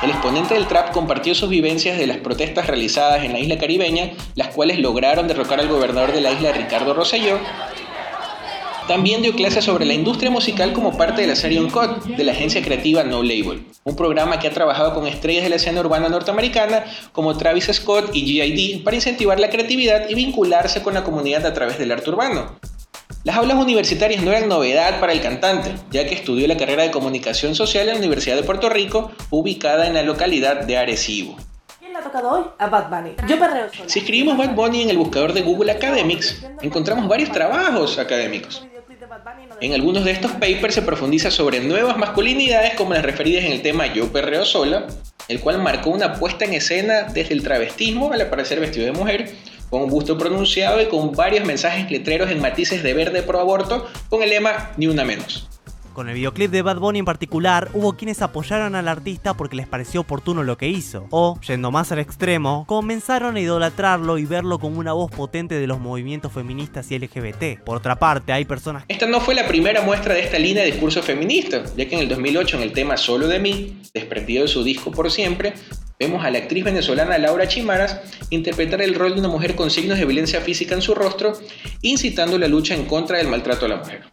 El 0.00 0.10
exponente 0.10 0.54
del 0.54 0.68
trap 0.68 0.92
compartió 0.92 1.34
sus 1.34 1.48
vivencias 1.48 1.98
de 1.98 2.06
las 2.06 2.18
protestas 2.18 2.68
realizadas 2.68 3.24
en 3.24 3.32
la 3.32 3.40
isla 3.40 3.58
caribeña, 3.58 4.12
las 4.36 4.54
cuales 4.54 4.78
lograron 4.78 5.26
derrocar 5.26 5.58
al 5.58 5.66
gobernador 5.66 6.12
de 6.12 6.20
la 6.20 6.30
isla 6.30 6.52
Ricardo 6.52 6.94
Rosselló. 6.94 7.40
También 8.88 9.20
dio 9.20 9.34
clases 9.34 9.64
sobre 9.64 9.84
la 9.84 9.92
industria 9.92 10.30
musical 10.30 10.72
como 10.72 10.96
parte 10.96 11.20
de 11.20 11.26
la 11.26 11.36
serie 11.36 11.60
Uncut 11.60 12.04
de 12.06 12.24
la 12.24 12.32
agencia 12.32 12.62
creativa 12.62 13.04
No 13.04 13.22
Label, 13.22 13.66
un 13.84 13.94
programa 13.94 14.38
que 14.38 14.48
ha 14.48 14.50
trabajado 14.50 14.94
con 14.94 15.06
estrellas 15.06 15.44
de 15.44 15.50
la 15.50 15.56
escena 15.56 15.80
urbana 15.80 16.08
norteamericana 16.08 16.84
como 17.12 17.36
Travis 17.36 17.68
Scott 17.70 18.08
y 18.14 18.24
G.I.D. 18.24 18.84
para 18.84 18.96
incentivar 18.96 19.38
la 19.38 19.50
creatividad 19.50 20.08
y 20.08 20.14
vincularse 20.14 20.82
con 20.82 20.94
la 20.94 21.04
comunidad 21.04 21.44
a 21.44 21.52
través 21.52 21.78
del 21.78 21.92
arte 21.92 22.08
urbano. 22.08 22.58
Las 23.24 23.36
aulas 23.36 23.58
universitarias 23.58 24.22
no 24.22 24.32
eran 24.32 24.48
novedad 24.48 25.00
para 25.00 25.12
el 25.12 25.20
cantante, 25.20 25.74
ya 25.90 26.06
que 26.06 26.14
estudió 26.14 26.48
la 26.48 26.56
carrera 26.56 26.84
de 26.84 26.90
comunicación 26.90 27.54
social 27.54 27.88
en 27.88 27.94
la 27.94 27.98
Universidad 27.98 28.36
de 28.36 28.42
Puerto 28.42 28.70
Rico, 28.70 29.10
ubicada 29.28 29.86
en 29.86 29.92
la 29.92 30.02
localidad 30.02 30.62
de 30.62 30.78
Arecibo. 30.78 31.36
le 31.82 31.94
ha 31.94 32.00
tocado 32.00 32.30
hoy? 32.30 32.44
A 32.58 32.68
Bad 32.68 32.88
Bunny. 32.88 33.16
Yo 33.28 33.38
perreo 33.38 33.68
sola. 33.70 33.86
Si 33.86 33.98
escribimos 33.98 34.38
Bad 34.38 34.54
Bunny 34.54 34.80
en 34.80 34.88
el 34.88 34.96
buscador 34.96 35.34
de 35.34 35.42
Google 35.42 35.72
Academics, 35.72 36.42
encontramos 36.62 37.06
varios 37.06 37.30
trabajos 37.30 37.98
académicos. 37.98 38.66
En 39.60 39.74
algunos 39.74 40.04
de 40.04 40.12
estos 40.12 40.32
papers 40.32 40.74
se 40.74 40.82
profundiza 40.82 41.30
sobre 41.30 41.60
nuevas 41.60 41.96
masculinidades 41.96 42.74
como 42.74 42.94
las 42.94 43.02
referidas 43.02 43.44
en 43.44 43.52
el 43.52 43.62
tema 43.62 43.92
Yo 43.92 44.12
perreo 44.12 44.44
sola, 44.44 44.86
el 45.28 45.40
cual 45.40 45.62
marcó 45.62 45.90
una 45.90 46.14
puesta 46.14 46.44
en 46.44 46.54
escena 46.54 47.04
desde 47.04 47.34
el 47.34 47.42
travestismo 47.42 48.12
al 48.12 48.20
aparecer 48.20 48.60
vestido 48.60 48.86
de 48.86 48.92
mujer, 48.92 49.34
con 49.70 49.82
un 49.82 49.90
busto 49.90 50.16
pronunciado 50.16 50.80
y 50.80 50.86
con 50.86 51.12
varios 51.12 51.44
mensajes 51.44 51.90
letreros 51.90 52.30
en 52.30 52.40
matices 52.40 52.82
de 52.82 52.94
verde 52.94 53.22
pro 53.22 53.40
aborto 53.40 53.86
con 54.08 54.22
el 54.22 54.30
lema 54.30 54.72
Ni 54.76 54.86
una 54.86 55.04
menos. 55.04 55.47
Con 55.98 56.08
el 56.08 56.14
videoclip 56.14 56.52
de 56.52 56.62
Bad 56.62 56.78
Bunny 56.78 57.00
en 57.00 57.04
particular, 57.04 57.70
hubo 57.74 57.96
quienes 57.96 58.22
apoyaron 58.22 58.76
al 58.76 58.86
artista 58.86 59.34
porque 59.34 59.56
les 59.56 59.66
pareció 59.66 60.02
oportuno 60.02 60.44
lo 60.44 60.56
que 60.56 60.68
hizo, 60.68 61.08
o, 61.10 61.40
yendo 61.40 61.72
más 61.72 61.90
al 61.90 61.98
extremo, 61.98 62.64
comenzaron 62.68 63.34
a 63.34 63.40
idolatrarlo 63.40 64.16
y 64.16 64.24
verlo 64.24 64.60
como 64.60 64.78
una 64.78 64.92
voz 64.92 65.10
potente 65.10 65.58
de 65.58 65.66
los 65.66 65.80
movimientos 65.80 66.32
feministas 66.32 66.88
y 66.92 67.00
LGBT. 67.00 67.64
Por 67.64 67.78
otra 67.78 67.96
parte, 67.98 68.32
hay 68.32 68.44
personas 68.44 68.84
Esta 68.86 69.08
no 69.08 69.20
fue 69.20 69.34
la 69.34 69.48
primera 69.48 69.82
muestra 69.82 70.14
de 70.14 70.20
esta 70.20 70.38
línea 70.38 70.62
de 70.62 70.70
discurso 70.70 71.02
feminista, 71.02 71.64
ya 71.76 71.88
que 71.88 71.96
en 71.96 72.02
el 72.02 72.08
2008 72.08 72.58
en 72.58 72.62
el 72.62 72.72
tema 72.72 72.96
Solo 72.96 73.26
de 73.26 73.40
mí, 73.40 73.82
desprendido 73.92 74.42
de 74.42 74.48
su 74.48 74.62
disco 74.62 74.92
Por 74.92 75.10
Siempre, 75.10 75.54
vemos 75.98 76.24
a 76.24 76.30
la 76.30 76.38
actriz 76.38 76.62
venezolana 76.62 77.18
Laura 77.18 77.48
Chimaras 77.48 78.00
interpretar 78.30 78.82
el 78.82 78.94
rol 78.94 79.14
de 79.14 79.18
una 79.18 79.28
mujer 79.30 79.56
con 79.56 79.68
signos 79.68 79.98
de 79.98 80.04
violencia 80.04 80.40
física 80.42 80.76
en 80.76 80.82
su 80.82 80.94
rostro, 80.94 81.32
incitando 81.82 82.38
la 82.38 82.46
lucha 82.46 82.76
en 82.76 82.84
contra 82.84 83.18
del 83.18 83.26
maltrato 83.26 83.66
a 83.66 83.70
la 83.70 83.76
mujer. 83.78 84.04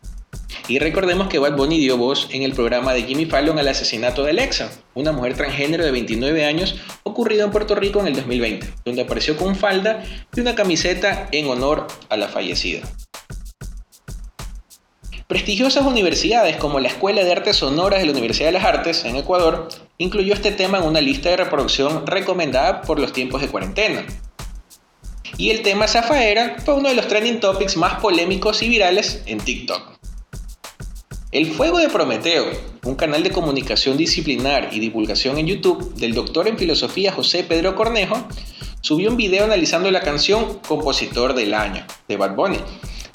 Y 0.68 0.80
recordemos 0.80 1.28
que 1.28 1.40
Bad 1.40 1.56
Bunny 1.56 1.80
dio 1.80 1.98
voz 1.98 2.28
en 2.32 2.44
el 2.44 2.54
programa 2.54 2.94
de 2.94 3.04
Jimmy 3.04 3.26
Fallon 3.26 3.60
al 3.60 3.68
asesinato 3.68 4.24
de 4.24 4.32
Alexa, 4.32 4.72
una 4.94 5.12
mujer 5.12 5.36
transgénero 5.36 5.86
de 5.86 5.92
29 5.92 6.46
años 6.46 6.76
ocurrido 7.04 7.46
en 7.46 7.52
Puerto 7.52 7.76
Rico 7.76 8.00
en 8.00 8.08
el 8.08 8.16
2020, 8.16 8.68
donde 8.86 9.02
apareció 9.02 9.38
con 9.38 9.56
falda 9.56 10.04
y 10.36 10.40
una 10.40 10.56
camiseta 10.56 11.28
en 11.32 11.48
honor 11.48 11.88
a 12.10 12.18
la 12.18 12.28
fallecida. 12.28 12.82
Prestigiosas 15.28 15.84
universidades 15.86 16.56
como 16.58 16.80
la 16.80 16.88
Escuela 16.88 17.24
de 17.24 17.32
Artes 17.32 17.56
Sonoras 17.56 18.00
de 18.00 18.06
la 18.06 18.12
Universidad 18.12 18.50
de 18.50 18.52
las 18.54 18.64
Artes 18.64 19.06
en 19.06 19.16
Ecuador 19.16 19.70
incluyó 19.98 20.36
este 20.36 20.52
tema 20.52 20.78
en 20.78 20.84
una 20.84 21.02
lista 21.02 21.30
de 21.30 21.38
reproducción 21.38 22.06
recomendada 22.06 22.84
por 22.84 23.00
los 23.00 23.12
tiempos 23.12 23.42
de 23.42 23.48
cuarentena. 23.48 24.06
Y 25.38 25.50
el 25.50 25.64
tema 25.64 25.88
Zafaera 25.88 26.58
fue 26.64 26.76
uno 26.76 26.90
de 26.90 26.96
los 26.96 27.08
trending 27.08 27.40
topics 27.40 27.76
más 27.76 28.00
polémicos 28.00 28.62
y 28.62 28.70
virales 28.70 29.24
en 29.26 29.40
TikTok. 29.40 29.95
El 31.36 31.48
Fuego 31.48 31.80
de 31.80 31.89
Prometeo, 31.89 32.46
un 32.86 32.96
canal 32.96 33.22
de 33.22 33.30
comunicación 33.30 33.98
disciplinar 33.98 34.70
y 34.72 34.80
divulgación 34.80 35.38
en 35.38 35.48
YouTube 35.48 35.94
del 35.96 36.13
doctor 36.13 36.48
en 36.48 36.58
filosofía 36.58 37.12
José 37.12 37.44
Pedro 37.44 37.75
Cornejo, 37.75 38.25
subió 38.80 39.10
un 39.10 39.18
video 39.18 39.44
analizando 39.44 39.92
la 39.92 40.00
canción 40.00 40.60
Compositor 40.65 41.36
del 41.36 41.54
Año 41.54 41.86
de 42.08 42.15
Bad 42.15 42.36
Bunny, 42.36 42.60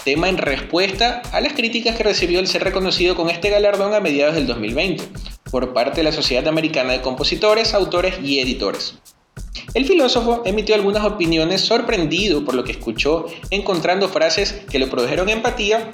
tema 0.05 0.29
en 0.29 0.37
respuesta 0.37 1.23
a 1.33 1.41
las 1.41 1.55
críticas 1.55 1.97
que 1.97 2.03
recibió 2.03 2.41
el 2.41 2.47
ser 2.47 2.63
reconocido 2.63 3.17
con 3.17 3.31
este 3.31 3.49
galardón 3.49 3.95
a 3.95 4.01
mediados 4.01 4.35
del 4.35 4.47
2020 4.47 5.03
por 5.51 5.73
parte 5.73 6.01
de 6.01 6.05
la 6.05 6.13
Sociedad 6.13 6.47
Americana 6.47 6.93
de 6.93 7.01
Compositores, 7.01 7.73
Autores 7.73 8.17
y 8.23 8.41
Editores. 8.41 8.99
El 9.73 9.87
filósofo 9.87 10.43
emitió 10.45 10.75
algunas 10.75 11.07
opiniones 11.07 11.63
sorprendido 11.63 12.45
por 12.45 12.55
lo 12.55 12.65
que 12.65 12.73
escuchó, 12.73 13.25
encontrando 13.51 14.11
frases 14.11 14.53
que 14.71 14.79
le 14.79 14.89
produjeron 14.89 15.31
empatía 15.31 15.91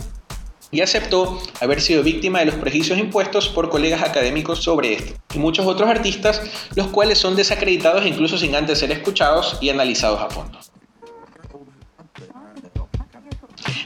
y 0.76 0.82
aceptó 0.82 1.40
haber 1.62 1.80
sido 1.80 2.02
víctima 2.02 2.40
de 2.40 2.44
los 2.44 2.56
prejuicios 2.56 2.98
impuestos 2.98 3.48
por 3.48 3.70
colegas 3.70 4.02
académicos 4.02 4.62
sobre 4.62 4.92
esto, 4.92 5.14
y 5.34 5.38
muchos 5.38 5.64
otros 5.64 5.88
artistas, 5.88 6.42
los 6.74 6.88
cuales 6.88 7.16
son 7.16 7.34
desacreditados 7.34 8.04
incluso 8.04 8.36
sin 8.36 8.54
antes 8.54 8.80
ser 8.80 8.92
escuchados 8.92 9.56
y 9.62 9.70
analizados 9.70 10.20
a 10.20 10.28
fondo. 10.28 10.58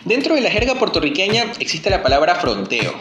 Dentro 0.05 0.35
de 0.35 0.41
la 0.41 0.51
jerga 0.51 0.75
puertorriqueña 0.75 1.53
existe 1.61 1.91
la 1.91 2.03
palabra 2.03 2.35
fronteo, 2.35 2.93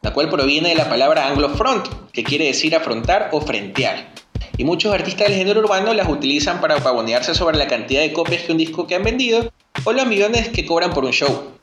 la 0.00 0.14
cual 0.14 0.30
proviene 0.30 0.70
de 0.70 0.74
la 0.74 0.88
palabra 0.88 1.28
anglo 1.28 1.50
front, 1.50 1.86
que 2.14 2.24
quiere 2.24 2.46
decir 2.46 2.74
afrontar 2.74 3.28
o 3.32 3.42
frentear. 3.42 4.14
Y 4.56 4.64
muchos 4.64 4.94
artistas 4.94 5.28
del 5.28 5.36
género 5.36 5.60
urbano 5.60 5.92
las 5.92 6.08
utilizan 6.08 6.62
para 6.62 6.78
pavonearse 6.78 7.34
sobre 7.34 7.58
la 7.58 7.66
cantidad 7.66 8.00
de 8.00 8.14
copias 8.14 8.44
que 8.44 8.52
un 8.52 8.58
disco 8.58 8.86
que 8.86 8.94
han 8.94 9.02
vendido 9.02 9.52
o 9.84 9.92
los 9.92 10.06
millones 10.06 10.48
que 10.48 10.64
cobran 10.64 10.94
por 10.94 11.04
un 11.04 11.12
show. 11.12 11.55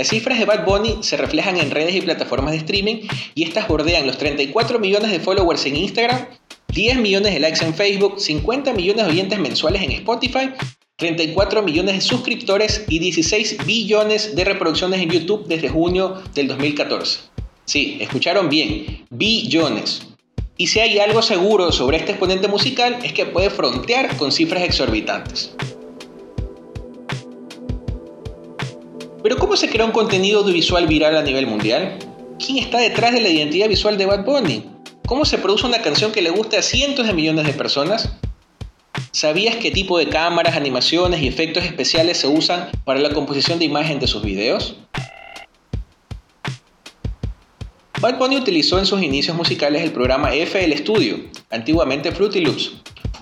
Las 0.00 0.08
cifras 0.08 0.38
de 0.38 0.46
Bad 0.46 0.64
Bunny 0.64 1.02
se 1.02 1.18
reflejan 1.18 1.58
en 1.58 1.70
redes 1.70 1.94
y 1.94 2.00
plataformas 2.00 2.52
de 2.52 2.56
streaming 2.56 3.06
y 3.34 3.42
estas 3.42 3.68
bordean 3.68 4.06
los 4.06 4.16
34 4.16 4.78
millones 4.78 5.10
de 5.10 5.20
followers 5.20 5.66
en 5.66 5.76
Instagram, 5.76 6.26
10 6.68 7.00
millones 7.00 7.34
de 7.34 7.38
likes 7.40 7.62
en 7.62 7.74
Facebook, 7.74 8.18
50 8.18 8.72
millones 8.72 9.04
de 9.04 9.10
oyentes 9.10 9.38
mensuales 9.38 9.82
en 9.82 9.90
Spotify, 9.90 10.52
34 10.96 11.62
millones 11.62 11.96
de 11.96 12.00
suscriptores 12.00 12.86
y 12.88 12.98
16 12.98 13.66
billones 13.66 14.34
de 14.34 14.42
reproducciones 14.42 15.02
en 15.02 15.10
YouTube 15.10 15.46
desde 15.46 15.68
junio 15.68 16.22
del 16.34 16.48
2014. 16.48 17.20
Sí, 17.66 17.98
escucharon 18.00 18.48
bien, 18.48 19.04
billones. 19.10 20.06
Y 20.56 20.68
si 20.68 20.80
hay 20.80 20.98
algo 20.98 21.20
seguro 21.20 21.72
sobre 21.72 21.98
este 21.98 22.12
exponente 22.12 22.48
musical 22.48 23.00
es 23.02 23.12
que 23.12 23.26
puede 23.26 23.50
frontear 23.50 24.16
con 24.16 24.32
cifras 24.32 24.62
exorbitantes. 24.62 25.54
Pero 29.22 29.36
¿cómo 29.36 29.56
se 29.56 29.68
crea 29.68 29.84
un 29.84 29.92
contenido 29.92 30.40
audiovisual 30.40 30.86
viral 30.86 31.16
a 31.16 31.22
nivel 31.22 31.46
mundial? 31.46 31.98
¿Quién 32.38 32.58
está 32.58 32.78
detrás 32.78 33.12
de 33.12 33.20
la 33.20 33.28
identidad 33.28 33.68
visual 33.68 33.98
de 33.98 34.06
Bad 34.06 34.24
Bunny? 34.24 34.64
¿Cómo 35.06 35.26
se 35.26 35.36
produce 35.36 35.66
una 35.66 35.82
canción 35.82 36.10
que 36.10 36.22
le 36.22 36.30
guste 36.30 36.56
a 36.56 36.62
cientos 36.62 37.06
de 37.06 37.12
millones 37.12 37.46
de 37.46 37.52
personas? 37.52 38.12
¿Sabías 39.12 39.56
qué 39.56 39.70
tipo 39.70 39.98
de 39.98 40.08
cámaras, 40.08 40.56
animaciones 40.56 41.20
y 41.20 41.28
efectos 41.28 41.64
especiales 41.64 42.16
se 42.16 42.28
usan 42.28 42.70
para 42.84 43.00
la 43.00 43.10
composición 43.10 43.58
de 43.58 43.66
imagen 43.66 44.00
de 44.00 44.06
sus 44.06 44.22
videos? 44.22 44.76
Bad 48.00 48.16
Bunny 48.16 48.36
utilizó 48.36 48.78
en 48.78 48.86
sus 48.86 49.02
inicios 49.02 49.36
musicales 49.36 49.82
el 49.82 49.92
programa 49.92 50.32
FL 50.32 50.74
Studio, 50.78 51.18
antiguamente 51.50 52.12
Fruity 52.12 52.40
Loops, 52.40 52.72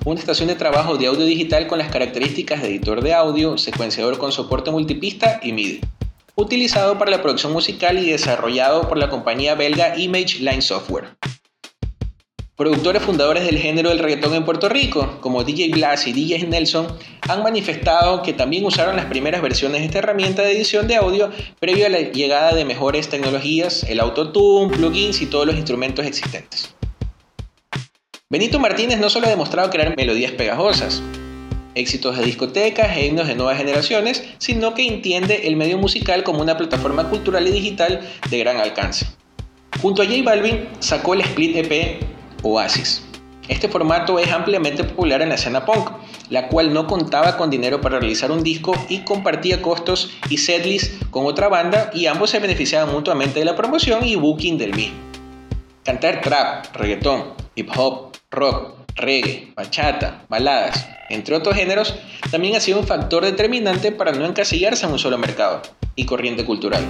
una 0.04 0.20
estación 0.20 0.48
de 0.48 0.54
trabajo 0.54 0.96
de 0.96 1.06
audio 1.06 1.24
digital 1.24 1.66
con 1.66 1.78
las 1.78 1.90
características 1.90 2.62
de 2.62 2.68
editor 2.68 3.02
de 3.02 3.14
audio, 3.14 3.58
secuenciador 3.58 4.18
con 4.18 4.32
soporte 4.32 4.70
multipista 4.70 5.40
y 5.42 5.52
MIDI, 5.52 5.80
utilizado 6.34 6.98
para 6.98 7.10
la 7.10 7.22
producción 7.22 7.52
musical 7.52 7.98
y 7.98 8.10
desarrollado 8.10 8.88
por 8.88 8.98
la 8.98 9.10
compañía 9.10 9.54
belga 9.54 9.98
Image 9.98 10.38
Line 10.38 10.62
Software. 10.62 11.16
Productores 12.58 13.02
fundadores 13.02 13.44
del 13.44 13.58
género 13.58 13.90
del 13.90 14.00
reggaetón 14.00 14.34
en 14.34 14.44
Puerto 14.44 14.68
Rico, 14.68 15.18
como 15.20 15.44
DJ 15.44 15.68
Blas 15.68 16.08
y 16.08 16.12
DJ 16.12 16.44
Nelson, 16.48 16.88
han 17.28 17.44
manifestado 17.44 18.22
que 18.22 18.32
también 18.32 18.64
usaron 18.64 18.96
las 18.96 19.06
primeras 19.06 19.42
versiones 19.42 19.80
de 19.80 19.86
esta 19.86 19.98
herramienta 19.98 20.42
de 20.42 20.56
edición 20.56 20.88
de 20.88 20.96
audio 20.96 21.30
previo 21.60 21.86
a 21.86 21.88
la 21.88 22.00
llegada 22.00 22.54
de 22.54 22.64
mejores 22.64 23.08
tecnologías, 23.08 23.84
el 23.84 24.00
autotune, 24.00 24.76
plugins 24.76 25.22
y 25.22 25.26
todos 25.26 25.46
los 25.46 25.54
instrumentos 25.54 26.04
existentes. 26.04 26.74
Benito 28.30 28.58
Martínez 28.58 28.98
no 28.98 29.08
solo 29.08 29.26
ha 29.26 29.30
demostrado 29.30 29.70
crear 29.70 29.96
melodías 29.96 30.32
pegajosas, 30.32 31.02
éxitos 31.74 32.18
de 32.18 32.26
discotecas 32.26 32.94
e 32.94 33.06
himnos 33.06 33.26
de 33.26 33.34
nuevas 33.34 33.56
generaciones, 33.56 34.22
sino 34.36 34.74
que 34.74 34.86
entiende 34.86 35.46
el 35.48 35.56
medio 35.56 35.78
musical 35.78 36.24
como 36.24 36.42
una 36.42 36.58
plataforma 36.58 37.08
cultural 37.08 37.48
y 37.48 37.52
digital 37.52 38.06
de 38.28 38.38
gran 38.38 38.58
alcance. 38.58 39.06
Junto 39.80 40.02
a 40.02 40.04
J 40.04 40.18
Balvin 40.24 40.68
sacó 40.78 41.14
el 41.14 41.22
split 41.22 41.56
EP 41.56 42.02
Oasis. 42.42 43.02
Este 43.48 43.66
formato 43.66 44.18
es 44.18 44.30
ampliamente 44.30 44.84
popular 44.84 45.22
en 45.22 45.30
la 45.30 45.36
escena 45.36 45.64
punk, 45.64 45.90
la 46.28 46.48
cual 46.48 46.74
no 46.74 46.86
contaba 46.86 47.38
con 47.38 47.48
dinero 47.48 47.80
para 47.80 47.98
realizar 47.98 48.30
un 48.30 48.42
disco 48.42 48.74
y 48.90 49.04
compartía 49.04 49.62
costos 49.62 50.10
y 50.28 50.36
setlist 50.36 51.02
con 51.10 51.24
otra 51.24 51.48
banda 51.48 51.90
y 51.94 52.04
ambos 52.04 52.28
se 52.28 52.40
beneficiaban 52.40 52.92
mutuamente 52.92 53.38
de 53.38 53.46
la 53.46 53.56
promoción 53.56 54.04
y 54.04 54.16
booking 54.16 54.58
del 54.58 54.74
mismo. 54.74 54.98
Cantar 55.82 56.20
trap, 56.20 56.76
reggaetón, 56.76 57.32
hip 57.54 57.70
hop, 57.74 58.07
rock, 58.30 58.74
reggae, 58.94 59.52
bachata, 59.56 60.24
baladas, 60.28 60.86
entre 61.08 61.34
otros 61.34 61.54
géneros, 61.54 61.94
también 62.30 62.56
ha 62.56 62.60
sido 62.60 62.78
un 62.78 62.86
factor 62.86 63.24
determinante 63.24 63.90
para 63.90 64.12
no 64.12 64.26
encasillarse 64.26 64.84
en 64.84 64.92
un 64.92 64.98
solo 64.98 65.16
mercado 65.16 65.62
y 65.96 66.04
corriente 66.04 66.44
cultural. 66.44 66.84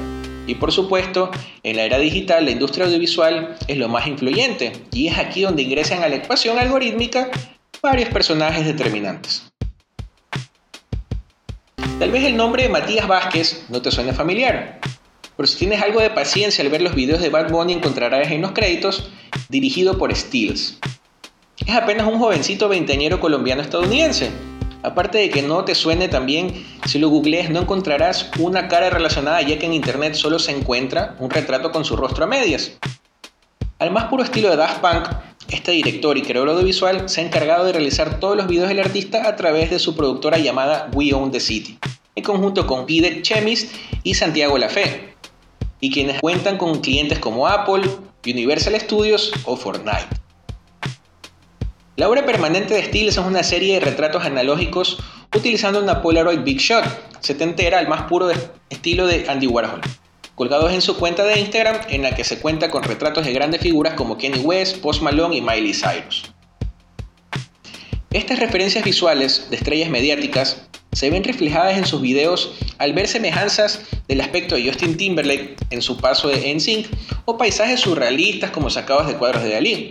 Y 0.46 0.56
por 0.56 0.72
supuesto, 0.72 1.30
en 1.62 1.76
la 1.76 1.84
era 1.84 1.98
digital, 1.98 2.44
la 2.44 2.50
industria 2.50 2.86
audiovisual 2.86 3.56
es 3.68 3.76
lo 3.76 3.88
más 3.88 4.06
influyente 4.06 4.72
y 4.92 5.08
es 5.08 5.18
aquí 5.18 5.42
donde 5.42 5.62
ingresan 5.62 6.02
a 6.02 6.08
la 6.08 6.16
ecuación 6.16 6.58
algorítmica 6.58 7.30
varios 7.82 8.08
personajes 8.08 8.64
determinantes. 8.64 9.44
Tal 11.98 12.10
vez 12.10 12.24
el 12.24 12.36
nombre 12.36 12.64
de 12.64 12.68
Matías 12.68 13.06
Vázquez 13.06 13.66
no 13.68 13.82
te 13.82 13.90
suene 13.90 14.12
familiar, 14.12 14.80
pero 15.36 15.46
si 15.46 15.58
tienes 15.58 15.82
algo 15.82 16.00
de 16.00 16.10
paciencia 16.10 16.64
al 16.64 16.70
ver 16.70 16.82
los 16.82 16.94
videos 16.94 17.20
de 17.20 17.28
Bad 17.28 17.50
Bunny 17.50 17.74
encontrarás 17.74 18.30
en 18.30 18.42
los 18.42 18.52
créditos 18.52 19.10
dirigido 19.48 19.98
por 19.98 20.14
Steels. 20.14 20.78
Es 21.66 21.74
apenas 21.74 22.06
un 22.06 22.18
jovencito 22.18 22.68
veinteañero 22.68 23.20
colombiano 23.20 23.62
estadounidense. 23.62 24.30
Aparte 24.82 25.18
de 25.18 25.28
que 25.28 25.42
no 25.42 25.64
te 25.64 25.74
suene 25.74 26.08
también, 26.08 26.64
si 26.86 26.98
lo 26.98 27.08
googlees 27.08 27.50
no 27.50 27.60
encontrarás 27.60 28.30
una 28.38 28.68
cara 28.68 28.90
relacionada 28.90 29.42
ya 29.42 29.58
que 29.58 29.66
en 29.66 29.72
internet 29.72 30.14
solo 30.14 30.38
se 30.38 30.52
encuentra 30.52 31.16
un 31.18 31.30
retrato 31.30 31.72
con 31.72 31.84
su 31.84 31.96
rostro 31.96 32.24
a 32.24 32.28
medias. 32.28 32.72
Al 33.80 33.90
más 33.90 34.04
puro 34.04 34.22
estilo 34.22 34.50
de 34.50 34.56
Daft 34.56 34.80
Punk, 34.80 35.08
Este 35.50 35.72
director 35.72 36.18
y 36.18 36.22
creador 36.22 36.50
audiovisual 36.50 37.08
se 37.08 37.22
ha 37.22 37.24
encargado 37.24 37.64
de 37.64 37.72
realizar 37.72 38.20
todos 38.20 38.36
los 38.36 38.48
videos 38.48 38.68
del 38.68 38.80
artista 38.80 39.26
a 39.26 39.34
través 39.34 39.70
de 39.70 39.78
su 39.78 39.96
productora 39.96 40.36
llamada 40.36 40.90
We 40.92 41.14
Own 41.14 41.30
the 41.30 41.40
City, 41.40 41.78
en 42.14 42.22
conjunto 42.22 42.66
con 42.66 42.84
Pide 42.84 43.22
Chemis 43.22 43.70
y 44.02 44.12
Santiago 44.12 44.58
Lafé, 44.58 45.14
y 45.80 45.90
quienes 45.90 46.20
cuentan 46.20 46.58
con 46.58 46.80
clientes 46.82 47.18
como 47.18 47.46
Apple, 47.46 47.88
Universal 48.26 48.78
Studios 48.78 49.32
o 49.46 49.56
Fortnite. 49.56 50.08
La 51.98 52.08
obra 52.08 52.24
permanente 52.24 52.74
de 52.74 52.84
Stills 52.84 53.14
es 53.14 53.18
una 53.18 53.42
serie 53.42 53.74
de 53.74 53.80
retratos 53.80 54.24
analógicos 54.24 54.98
utilizando 55.34 55.82
una 55.82 56.00
Polaroid 56.00 56.44
Big 56.44 56.58
Shot, 56.58 56.84
setentera 57.18 57.80
al 57.80 57.88
más 57.88 58.02
puro 58.02 58.30
estilo 58.70 59.08
de 59.08 59.26
Andy 59.28 59.48
Warhol, 59.48 59.80
colgados 60.36 60.72
en 60.72 60.80
su 60.80 60.96
cuenta 60.96 61.24
de 61.24 61.40
Instagram 61.40 61.76
en 61.88 62.02
la 62.02 62.14
que 62.14 62.22
se 62.22 62.38
cuenta 62.38 62.70
con 62.70 62.84
retratos 62.84 63.26
de 63.26 63.32
grandes 63.32 63.62
figuras 63.62 63.94
como 63.94 64.16
Kenny 64.16 64.38
West, 64.38 64.76
Post 64.76 65.02
Malone 65.02 65.38
y 65.38 65.40
Miley 65.40 65.74
Cyrus. 65.74 66.32
Estas 68.12 68.38
referencias 68.38 68.84
visuales 68.84 69.50
de 69.50 69.56
estrellas 69.56 69.90
mediáticas 69.90 70.68
se 70.92 71.10
ven 71.10 71.24
reflejadas 71.24 71.76
en 71.76 71.84
sus 71.84 72.00
videos 72.00 72.54
al 72.78 72.92
ver 72.92 73.08
semejanzas 73.08 73.80
del 74.06 74.20
aspecto 74.20 74.54
de 74.54 74.68
Justin 74.68 74.96
Timberlake 74.96 75.56
en 75.70 75.82
su 75.82 75.96
paso 75.96 76.28
de 76.28 76.54
NSYNC 76.54 76.86
o 77.24 77.36
paisajes 77.36 77.80
surrealistas 77.80 78.52
como 78.52 78.70
sacados 78.70 79.08
de 79.08 79.16
cuadros 79.16 79.42
de 79.42 79.50
Dalí. 79.50 79.90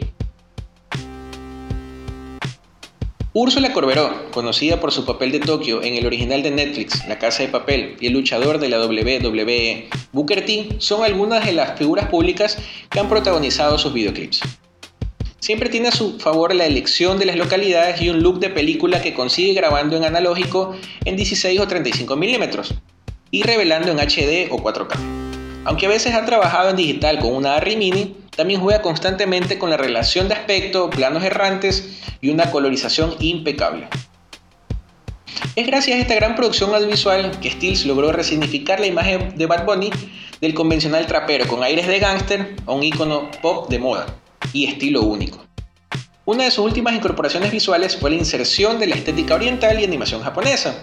Úrsula 3.40 3.72
Corberó, 3.72 4.32
conocida 4.32 4.80
por 4.80 4.92
su 4.92 5.06
papel 5.06 5.32
de 5.32 5.40
Tokio 5.40 5.84
en 5.84 5.94
el 5.94 6.08
original 6.08 6.42
de 6.42 6.50
Netflix, 6.50 7.08
La 7.08 7.20
Casa 7.20 7.44
de 7.44 7.50
Papel, 7.50 7.96
y 8.00 8.08
el 8.08 8.14
luchador 8.14 8.58
de 8.58 8.68
la 8.68 8.84
WWE, 8.84 9.90
Booker 10.12 10.44
T, 10.44 10.70
son 10.80 11.04
algunas 11.04 11.46
de 11.46 11.54
las 11.54 11.78
figuras 11.78 12.08
públicas 12.10 12.58
que 12.90 13.00
han 13.00 13.08
protagonizado 13.08 13.78
sus 13.78 13.94
videoclips. 13.94 14.42
Siempre 15.40 15.70
tiene 15.70 15.90
a 15.90 15.92
su 15.92 16.20
favor 16.20 16.56
la 16.56 16.66
elección 16.66 17.20
de 17.20 17.28
las 17.28 17.36
localidades 17.36 18.02
y 18.02 18.10
un 18.10 18.24
look 18.24 18.40
de 18.40 18.50
película 18.50 19.04
que 19.04 19.14
consigue 19.14 19.54
grabando 19.54 19.96
en 19.96 20.06
analógico 20.06 20.76
en 21.06 21.16
16 21.16 21.60
o 21.60 21.68
35 21.68 22.16
milímetros 22.16 22.74
y 23.30 23.44
revelando 23.44 23.92
en 23.92 24.00
HD 24.00 24.52
o 24.52 24.58
4K. 24.58 24.98
Aunque 25.64 25.86
a 25.86 25.90
veces 25.90 26.16
ha 26.16 26.26
trabajado 26.26 26.72
en 26.72 26.76
digital 26.76 27.20
con 27.20 27.36
una 27.36 27.58
Arri 27.58 27.76
Mini, 27.76 28.16
también 28.38 28.62
juega 28.62 28.84
constantemente 28.84 29.58
con 29.58 29.72
la 29.72 29.78
relación 29.78 30.28
de 30.28 30.36
aspecto, 30.36 30.92
planos 30.92 31.24
errantes 31.24 32.00
y 32.22 32.30
una 32.30 32.52
colorización 32.52 33.16
impecable. 33.20 33.90
Es 35.56 35.66
gracias 35.66 35.98
a 35.98 36.02
esta 36.02 36.14
gran 36.14 36.36
producción 36.36 36.74
audiovisual 36.74 37.32
que 37.42 37.50
Stills 37.50 37.86
logró 37.88 38.12
resignificar 38.12 38.80
la 38.80 38.86
imagen 38.86 39.36
de 39.36 39.48
Bad 39.48 39.66
Bunny 39.66 39.90
del 40.40 40.54
convencional 40.54 41.08
trapero 41.08 41.48
con 41.48 41.64
aires 41.64 41.88
de 41.88 41.98
gángster 41.98 42.56
a 42.68 42.74
un 42.74 42.84
icono 42.84 43.32
pop 43.42 43.70
de 43.70 43.80
moda 43.80 44.06
y 44.54 44.66
estilo 44.66 45.02
único. 45.02 45.44
Una 46.26 46.44
de 46.44 46.52
sus 46.52 46.64
últimas 46.64 46.94
incorporaciones 46.94 47.52
visuales 47.52 47.98
fue 47.98 48.12
la 48.12 48.18
inserción 48.18 48.78
de 48.78 48.86
la 48.86 48.96
estética 48.96 49.34
oriental 49.34 49.80
y 49.80 49.84
animación 49.84 50.22
japonesa, 50.22 50.80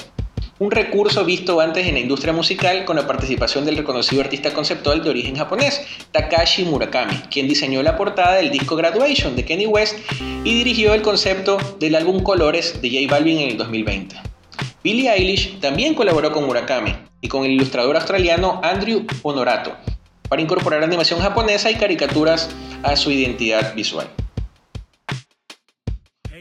un 0.59 0.71
recurso 0.71 1.25
visto 1.25 1.61
antes 1.61 1.87
en 1.87 1.95
la 1.95 2.01
industria 2.01 2.33
musical 2.33 2.85
con 2.85 2.97
la 2.97 3.07
participación 3.07 3.65
del 3.65 3.77
reconocido 3.77 4.23
artista 4.23 4.53
conceptual 4.53 5.03
de 5.03 5.11
origen 5.11 5.37
japonés, 5.37 5.85
Takashi 6.13 6.65
Murakami, 6.65 7.17
quien 7.31 7.49
diseñó 7.49 7.83
la 7.83 7.97
portada 7.97 8.35
del 8.35 8.51
disco 8.51 8.77
Graduation 8.77 9.35
de 9.35 9.45
Kenny 9.45 9.67
West 9.67 9.97
y 10.45 10.55
dirigió 10.55 10.95
el 10.95 11.03
concepto 11.03 11.59
del 11.81 11.97
álbum 11.97 12.23
Colores 12.23 12.81
de 12.81 12.91
J 12.91 13.13
Balvin 13.13 13.39
en 13.39 13.51
el 13.51 13.57
2020. 13.57 14.17
Billie 14.83 15.11
Eilish 15.11 15.59
también 15.61 15.95
colaboró 15.95 16.31
con 16.31 16.45
Murakami 16.45 16.95
y 17.21 17.29
con 17.29 17.45
el 17.45 17.53
ilustrador 17.53 17.97
australiano 17.97 18.61
Andrew 18.63 19.07
Honorato 19.23 19.73
para 20.29 20.43
incorporar 20.43 20.83
animación 20.83 21.21
japonesa 21.21 21.71
y 21.71 21.77
caricaturas 21.77 22.51
a 22.83 22.97
su 22.97 23.11
identidad 23.11 23.75
visual. 23.75 24.09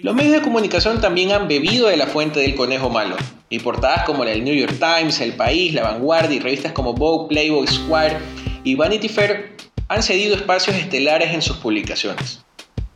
Los 0.03 0.15
medios 0.15 0.33
de 0.33 0.41
comunicación 0.41 0.99
también 0.99 1.31
han 1.31 1.47
bebido 1.47 1.87
de 1.87 1.95
la 1.95 2.07
fuente 2.07 2.41
del 2.41 2.55
conejo 2.55 2.89
malo, 2.89 3.15
y 3.49 3.59
portadas 3.59 4.03
como 4.03 4.25
del 4.25 4.43
New 4.43 4.53
York 4.53 4.75
Times, 4.77 5.21
El 5.21 5.31
País, 5.31 5.73
La 5.73 5.83
Vanguardia 5.83 6.35
y 6.35 6.39
revistas 6.41 6.73
como 6.73 6.93
Vogue, 6.93 7.29
Playboy, 7.29 7.65
Square 7.65 8.17
y 8.65 8.75
Vanity 8.75 9.07
Fair 9.07 9.55
han 9.87 10.03
cedido 10.03 10.35
espacios 10.35 10.75
estelares 10.75 11.33
en 11.33 11.41
sus 11.41 11.55
publicaciones. 11.55 12.43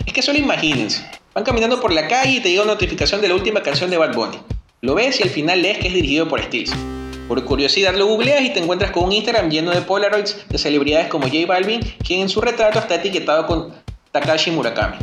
Es 0.06 0.12
que 0.12 0.22
solo 0.22 0.38
imagínense, 0.38 1.10
van 1.34 1.46
caminando 1.46 1.80
por 1.80 1.94
la 1.94 2.10
calle 2.10 2.40
y 2.40 2.40
te 2.42 2.50
llega 2.50 2.64
una 2.64 2.74
notificación 2.74 3.22
de 3.22 3.30
la 3.30 3.36
última 3.36 3.64
canción 3.64 3.90
de 3.90 3.96
Bad 3.96 4.14
Bunny. 4.14 4.40
Lo 4.82 4.94
ves 4.94 5.22
y 5.22 5.24
al 5.24 5.30
final 5.30 5.62
lees 5.62 5.78
que 5.78 5.88
es 5.88 5.94
dirigido 5.94 6.28
por 6.28 6.44
Stills. 6.44 6.74
Por 7.30 7.42
curiosidad 7.46 7.96
lo 7.96 8.08
googleas 8.08 8.42
y 8.42 8.50
te 8.50 8.60
encuentras 8.60 8.92
con 8.92 9.06
un 9.06 9.14
Instagram 9.14 9.50
lleno 9.50 9.72
de 9.72 9.80
Polaroids 9.80 10.46
de 10.50 10.58
celebridades 10.58 11.08
como 11.08 11.28
J 11.28 11.46
Balvin, 11.48 11.80
quien 12.06 12.20
en 12.20 12.28
su 12.28 12.42
retrato 12.42 12.80
está 12.80 12.96
etiquetado 12.96 13.48
con 13.48 13.72
Takashi 14.12 14.52
Murakami. 14.52 14.98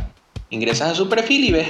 Ingresas 0.55 0.91
a 0.93 0.95
su 0.95 1.09
perfil 1.09 1.43
y 1.43 1.51
ves 1.51 1.67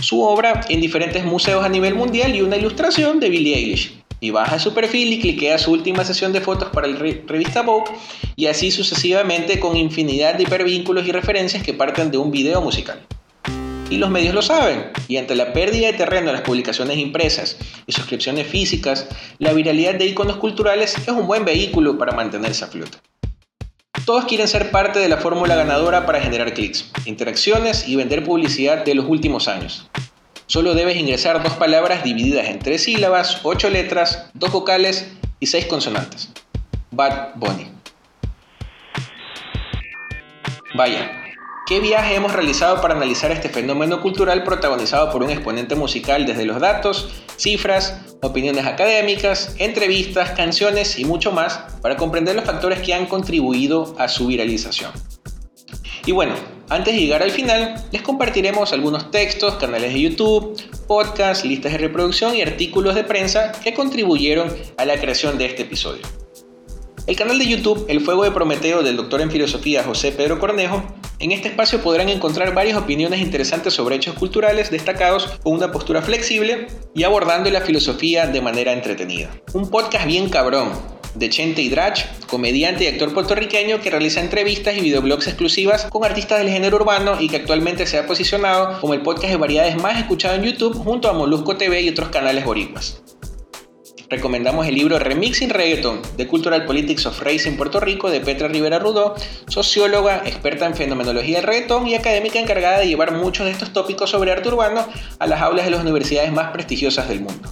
su 0.00 0.22
obra 0.22 0.60
en 0.68 0.80
diferentes 0.80 1.24
museos 1.24 1.64
a 1.64 1.68
nivel 1.68 1.96
mundial 1.96 2.32
y 2.36 2.42
una 2.42 2.56
ilustración 2.56 3.18
de 3.18 3.28
Billie 3.28 3.56
Eilish. 3.56 3.92
Y 4.20 4.30
baja 4.30 4.60
su 4.60 4.72
perfil 4.72 5.12
y 5.12 5.18
cliquea 5.18 5.58
su 5.58 5.72
última 5.72 6.04
sesión 6.04 6.32
de 6.32 6.40
fotos 6.40 6.68
para 6.68 6.86
la 6.86 6.96
revista 6.96 7.62
Vogue 7.62 7.90
y 8.36 8.46
así 8.46 8.70
sucesivamente 8.70 9.58
con 9.58 9.76
infinidad 9.76 10.36
de 10.36 10.44
hipervínculos 10.44 11.08
y 11.08 11.10
referencias 11.10 11.64
que 11.64 11.74
parten 11.74 12.12
de 12.12 12.18
un 12.18 12.30
video 12.30 12.60
musical. 12.60 13.00
Y 13.90 13.96
los 13.96 14.10
medios 14.10 14.32
lo 14.32 14.42
saben, 14.42 14.92
y 15.08 15.16
ante 15.16 15.34
la 15.34 15.52
pérdida 15.52 15.88
de 15.88 15.94
terreno 15.94 16.28
en 16.28 16.34
las 16.34 16.42
publicaciones 16.42 16.98
impresas 16.98 17.56
y 17.88 17.90
suscripciones 17.90 18.46
físicas, 18.46 19.08
la 19.40 19.52
viralidad 19.52 19.96
de 19.96 20.06
iconos 20.06 20.36
culturales 20.36 20.96
es 20.96 21.08
un 21.08 21.26
buen 21.26 21.44
vehículo 21.44 21.98
para 21.98 22.12
mantenerse 22.12 22.64
a 22.64 22.68
flote. 22.68 22.98
Todos 24.04 24.24
quieren 24.24 24.48
ser 24.48 24.70
parte 24.70 24.98
de 24.98 25.08
la 25.08 25.18
fórmula 25.18 25.54
ganadora 25.54 26.06
para 26.06 26.20
generar 26.20 26.54
clics, 26.54 26.90
interacciones 27.04 27.86
y 27.86 27.96
vender 27.96 28.24
publicidad 28.24 28.84
de 28.84 28.94
los 28.94 29.06
últimos 29.06 29.46
años. 29.46 29.88
Solo 30.46 30.74
debes 30.74 30.96
ingresar 30.96 31.42
dos 31.42 31.52
palabras 31.54 32.02
divididas 32.02 32.48
en 32.48 32.58
tres 32.58 32.84
sílabas, 32.84 33.40
ocho 33.44 33.70
letras, 33.70 34.30
dos 34.34 34.50
vocales 34.50 35.12
y 35.38 35.46
seis 35.46 35.66
consonantes. 35.66 36.30
Bad 36.90 37.34
Bunny. 37.36 37.68
Vaya, 40.74 41.19
¿Qué 41.70 41.78
viaje 41.78 42.16
hemos 42.16 42.32
realizado 42.32 42.80
para 42.80 42.96
analizar 42.96 43.30
este 43.30 43.48
fenómeno 43.48 44.02
cultural 44.02 44.42
protagonizado 44.42 45.12
por 45.12 45.22
un 45.22 45.30
exponente 45.30 45.76
musical 45.76 46.26
desde 46.26 46.44
los 46.44 46.58
datos, 46.58 47.10
cifras, 47.36 48.00
opiniones 48.22 48.66
académicas, 48.66 49.54
entrevistas, 49.56 50.30
canciones 50.30 50.98
y 50.98 51.04
mucho 51.04 51.30
más 51.30 51.60
para 51.80 51.96
comprender 51.96 52.34
los 52.34 52.44
factores 52.44 52.80
que 52.80 52.92
han 52.92 53.06
contribuido 53.06 53.94
a 54.00 54.08
su 54.08 54.26
viralización? 54.26 54.90
Y 56.06 56.10
bueno, 56.10 56.34
antes 56.68 56.92
de 56.92 57.02
llegar 57.02 57.22
al 57.22 57.30
final, 57.30 57.76
les 57.92 58.02
compartiremos 58.02 58.72
algunos 58.72 59.12
textos, 59.12 59.54
canales 59.54 59.92
de 59.92 60.00
YouTube, 60.00 60.60
podcasts, 60.88 61.44
listas 61.44 61.70
de 61.70 61.78
reproducción 61.78 62.34
y 62.34 62.42
artículos 62.42 62.96
de 62.96 63.04
prensa 63.04 63.52
que 63.62 63.74
contribuyeron 63.74 64.52
a 64.76 64.84
la 64.84 64.98
creación 64.98 65.38
de 65.38 65.46
este 65.46 65.62
episodio. 65.62 66.02
El 67.06 67.14
canal 67.14 67.38
de 67.38 67.46
YouTube 67.46 67.86
El 67.88 68.00
Fuego 68.00 68.24
de 68.24 68.32
Prometeo 68.32 68.82
del 68.82 68.96
doctor 68.96 69.20
en 69.20 69.30
filosofía 69.30 69.84
José 69.84 70.10
Pedro 70.10 70.40
Cornejo 70.40 70.82
en 71.20 71.32
este 71.32 71.48
espacio 71.48 71.82
podrán 71.82 72.08
encontrar 72.08 72.54
varias 72.54 72.78
opiniones 72.78 73.20
interesantes 73.20 73.74
sobre 73.74 73.96
hechos 73.96 74.14
culturales 74.14 74.70
destacados 74.70 75.26
con 75.42 75.52
una 75.52 75.70
postura 75.70 76.02
flexible 76.02 76.66
y 76.94 77.04
abordando 77.04 77.50
la 77.50 77.60
filosofía 77.60 78.26
de 78.26 78.40
manera 78.40 78.72
entretenida. 78.72 79.30
Un 79.52 79.70
podcast 79.70 80.06
bien 80.06 80.30
cabrón 80.30 80.70
de 81.14 81.28
Chente 81.28 81.60
Hidrach, 81.60 82.06
comediante 82.26 82.84
y 82.84 82.86
actor 82.86 83.12
puertorriqueño 83.12 83.80
que 83.80 83.90
realiza 83.90 84.20
entrevistas 84.20 84.76
y 84.76 84.80
videoblogs 84.80 85.26
exclusivas 85.26 85.86
con 85.86 86.04
artistas 86.04 86.38
del 86.38 86.48
género 86.48 86.76
urbano 86.76 87.20
y 87.20 87.28
que 87.28 87.36
actualmente 87.36 87.86
se 87.86 87.98
ha 87.98 88.06
posicionado 88.06 88.80
como 88.80 88.94
el 88.94 89.02
podcast 89.02 89.32
de 89.32 89.36
variedades 89.36 89.76
más 89.76 89.98
escuchado 89.98 90.36
en 90.36 90.44
YouTube 90.44 90.74
junto 90.74 91.10
a 91.10 91.12
Molusco 91.12 91.56
TV 91.56 91.82
y 91.82 91.90
otros 91.90 92.08
canales 92.08 92.44
boricuas 92.44 93.02
recomendamos 94.10 94.66
el 94.66 94.74
libro 94.74 94.98
Remixing 94.98 95.50
Reggaeton, 95.50 96.02
The 96.16 96.26
Cultural 96.26 96.66
Politics 96.66 97.06
of 97.06 97.22
Race 97.22 97.48
en 97.48 97.56
Puerto 97.56 97.78
Rico 97.78 98.10
de 98.10 98.20
Petra 98.20 98.48
Rivera 98.48 98.80
Rudó, 98.80 99.14
socióloga, 99.46 100.22
experta 100.26 100.66
en 100.66 100.74
fenomenología 100.74 101.36
del 101.36 101.46
reggaeton 101.46 101.86
y 101.86 101.94
académica 101.94 102.40
encargada 102.40 102.80
de 102.80 102.88
llevar 102.88 103.12
muchos 103.12 103.46
de 103.46 103.52
estos 103.52 103.72
tópicos 103.72 104.10
sobre 104.10 104.32
arte 104.32 104.48
urbano 104.48 104.84
a 105.20 105.26
las 105.28 105.40
aulas 105.40 105.64
de 105.64 105.70
las 105.70 105.80
universidades 105.80 106.32
más 106.32 106.50
prestigiosas 106.50 107.08
del 107.08 107.20
mundo. 107.20 107.48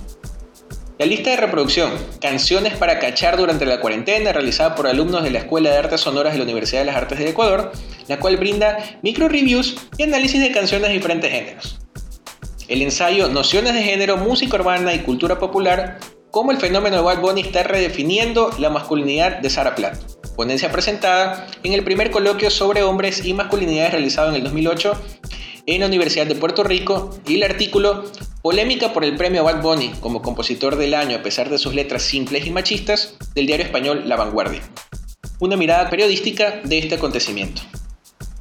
La 0.99 1.07
lista 1.07 1.31
de 1.31 1.37
reproducción, 1.37 1.92
Canciones 2.21 2.77
para 2.77 2.99
cachar 2.99 3.37
durante 3.37 3.64
la 3.64 3.81
cuarentena, 3.81 4.33
realizada 4.33 4.75
por 4.75 4.88
alumnos 4.88 5.23
de 5.23 5.31
la 5.31 5.38
Escuela 5.38 5.71
de 5.71 5.79
Artes 5.79 6.01
Sonoras 6.01 6.33
de 6.33 6.38
la 6.38 6.44
Universidad 6.44 6.81
de 6.81 6.87
las 6.87 6.97
Artes 6.97 7.21
de 7.21 7.29
Ecuador, 7.29 7.71
la 8.09 8.18
cual 8.18 8.37
brinda 8.37 8.79
micro 9.03 9.29
reviews 9.29 9.77
y 9.97 10.03
análisis 10.03 10.40
de 10.40 10.51
canciones 10.51 10.88
de 10.88 10.94
diferentes 10.94 11.31
géneros. 11.31 11.79
El 12.66 12.83
ensayo 12.83 13.29
Nociones 13.29 13.75
de 13.75 13.83
género, 13.83 14.16
música 14.16 14.57
urbana 14.57 14.92
y 14.92 14.99
cultura 14.99 15.38
popular, 15.38 16.01
cómo 16.38 16.53
el 16.53 16.59
fenómeno 16.59 16.94
de 16.94 17.03
Bad 17.03 17.20
Bunny 17.20 17.40
está 17.40 17.64
redefiniendo 17.64 18.53
la 18.61 18.70
masculinidad 18.70 19.38
de 19.38 19.51
Sara 19.51 19.74
Plato. 19.74 19.98
Ponencia 20.37 20.70
presentada 20.70 21.48
en 21.64 21.72
el 21.72 21.83
primer 21.83 22.12
coloquio 22.12 22.48
sobre 22.48 22.85
hombres 22.85 23.24
y 23.24 23.35
masculinidades 23.35 23.90
realizado 23.90 24.29
en 24.29 24.37
el 24.37 24.44
2008 24.44 25.03
en 25.66 25.81
la 25.81 25.88
Universidad 25.88 26.29
de 26.29 26.37
Puerto 26.37 26.62
Rico 26.62 27.11
y 27.27 27.35
el 27.35 27.42
artículo 27.42 28.05
Polémica 28.40 28.92
por 28.92 29.05
el 29.05 29.16
premio 29.16 29.42
Bad 29.42 29.62
Bunny 29.62 29.94
como 29.98 30.22
compositor 30.22 30.77
del 30.77 30.94
año 30.94 31.16
a 31.16 31.22
pesar 31.24 31.51
de 31.51 31.59
sus 31.59 31.74
letras 31.74 32.05
simples 32.05 32.46
y 32.46 32.53
machistas 32.53 33.16
del 33.35 33.48
diario 33.48 33.66
español 33.66 34.05
La 34.07 34.14
Vanguardia. 34.14 34.62
Una 35.40 35.57
mirada 35.57 35.90
periodística 35.90 36.61
de 36.62 36.79
este 36.79 36.94
acontecimiento. 36.94 37.62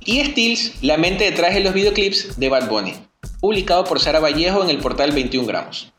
Y 0.05 0.23
Stills, 0.23 0.83
la 0.83 0.97
mente 0.97 1.23
detrás 1.23 1.55
de 1.55 1.62
los 1.62 1.73
videoclips 1.73 2.39
de 2.39 2.49
Bad 2.49 2.69
Bunny, 2.69 2.93
publicado 3.41 3.86
por 3.86 3.99
Sara 3.99 4.19
Vallejo 4.19 4.62
en 4.62 4.69
el 4.69 4.77
portal 4.77 5.13
21 5.13 5.47
gramos. 5.47 5.96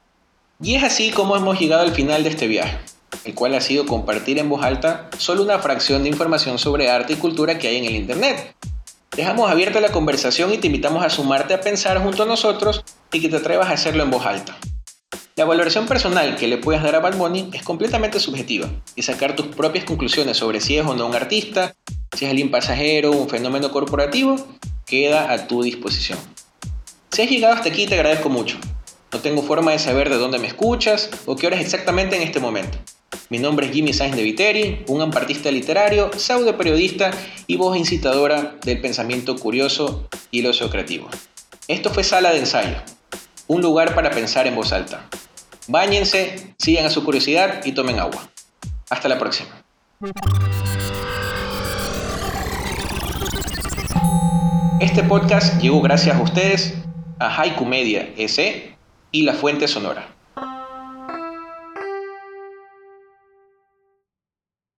Y 0.61 0.75
es 0.75 0.83
así 0.83 1.11
como 1.13 1.37
hemos 1.37 1.61
llegado 1.61 1.83
al 1.83 1.93
final 1.93 2.25
de 2.25 2.31
este 2.31 2.49
viaje, 2.49 2.79
el 3.25 3.35
cual 3.35 3.55
ha 3.55 3.61
sido 3.61 3.87
compartir 3.87 4.41
en 4.41 4.49
voz 4.49 4.65
alta 4.65 5.09
solo 5.17 5.45
una 5.45 5.61
fracción 5.61 6.03
de 6.03 6.09
información 6.09 6.59
sobre 6.59 6.91
arte 6.91 7.13
y 7.13 7.17
cultura 7.17 7.59
que 7.59 7.69
hay 7.69 7.77
en 7.77 7.85
el 7.85 7.95
Internet. 7.95 8.57
Dejamos 9.17 9.49
abierta 9.49 9.81
la 9.81 9.93
conversación 9.93 10.53
y 10.53 10.59
te 10.59 10.67
invitamos 10.67 11.05
a 11.05 11.11
sumarte 11.11 11.55
a 11.55 11.61
pensar 11.61 12.03
junto 12.03 12.25
a 12.25 12.27
nosotros 12.27 12.85
y 13.13 13.21
que 13.21 13.29
te 13.29 13.37
atrevas 13.37 13.69
a 13.69 13.75
hacerlo 13.75 14.03
en 14.03 14.11
voz 14.11 14.27
alta. 14.27 14.59
La 15.37 15.45
valoración 15.45 15.87
personal 15.87 16.35
que 16.35 16.49
le 16.49 16.59
puedas 16.59 16.83
dar 16.83 16.97
a 16.97 16.99
Bad 16.99 17.15
es 17.53 17.63
completamente 17.63 18.19
subjetiva 18.19 18.69
y 18.97 19.03
sacar 19.03 19.37
tus 19.37 19.47
propias 19.47 19.85
conclusiones 19.85 20.39
sobre 20.39 20.61
si 20.61 20.77
es 20.77 20.85
o 20.85 20.97
no 20.97 21.07
un 21.07 21.15
artista, 21.15 21.77
si 22.17 22.25
es 22.25 22.31
alguien 22.33 22.51
pasajero 22.51 23.13
o 23.13 23.17
un 23.17 23.29
fenómeno 23.29 23.71
corporativo, 23.71 24.37
queda 24.87 25.33
a 25.33 25.47
tu 25.47 25.63
disposición. 25.63 26.19
Si 27.13 27.23
has 27.23 27.31
llegado 27.31 27.55
hasta 27.55 27.69
aquí 27.69 27.87
te 27.87 27.95
agradezco 27.95 28.29
mucho. 28.29 28.59
No 29.11 29.21
tengo 29.21 29.43
forma 29.43 29.73
de 29.73 29.79
saber 29.79 30.11
de 30.11 30.19
dónde 30.19 30.39
me 30.39 30.49
escuchas 30.49 31.09
o 31.25 31.35
qué 31.35 31.47
hora 31.47 31.57
es 31.57 31.63
exactamente 31.63 32.17
en 32.17 32.23
este 32.23 32.41
momento. 32.41 32.77
Mi 33.31 33.39
nombre 33.39 33.67
es 33.67 33.73
Jimmy 33.73 33.95
Sainz 33.95 34.15
de 34.15 34.23
Viteri, 34.23 34.85
un 34.87 35.01
ampartista 35.01 35.51
literario, 35.51 36.11
pseudo 36.15 36.59
periodista 36.59 37.11
y 37.47 37.57
voz 37.57 37.79
incitadora 37.79 38.57
del 38.63 38.83
pensamiento 38.83 39.37
curioso 39.37 40.07
y 40.31 40.41
el 40.41 40.47
ocio 40.47 40.69
creativo. 40.69 41.09
Esto 41.69 41.89
fue 41.89 42.05
Sala 42.05 42.33
de 42.33 42.41
Ensayo, 42.41 42.77
un 43.47 43.63
lugar 43.63 43.95
para 43.95 44.11
pensar 44.11 44.47
en 44.47 44.55
voz 44.55 44.73
alta. 44.73 45.09
Báñense, 45.69 46.55
sigan 46.59 46.85
a 46.85 46.91
su 46.91 47.03
curiosidad 47.03 47.65
y 47.65 47.73
tomen 47.73 47.99
agua. 48.01 48.29
Hasta 48.91 49.09
la 49.09 49.19
próxima. 49.19 49.65
Este 54.81 55.03
podcast 55.03 55.61
llegó 55.63 55.81
gracias 55.81 56.15
a 56.15 56.21
ustedes, 56.21 56.75
a 57.19 57.35
Haiku 57.35 57.65
Media 57.65 58.11
S 58.19 58.78
y 59.11 59.23
La 59.23 59.35
Fuente 59.35 59.69
Sonora. 59.69 60.18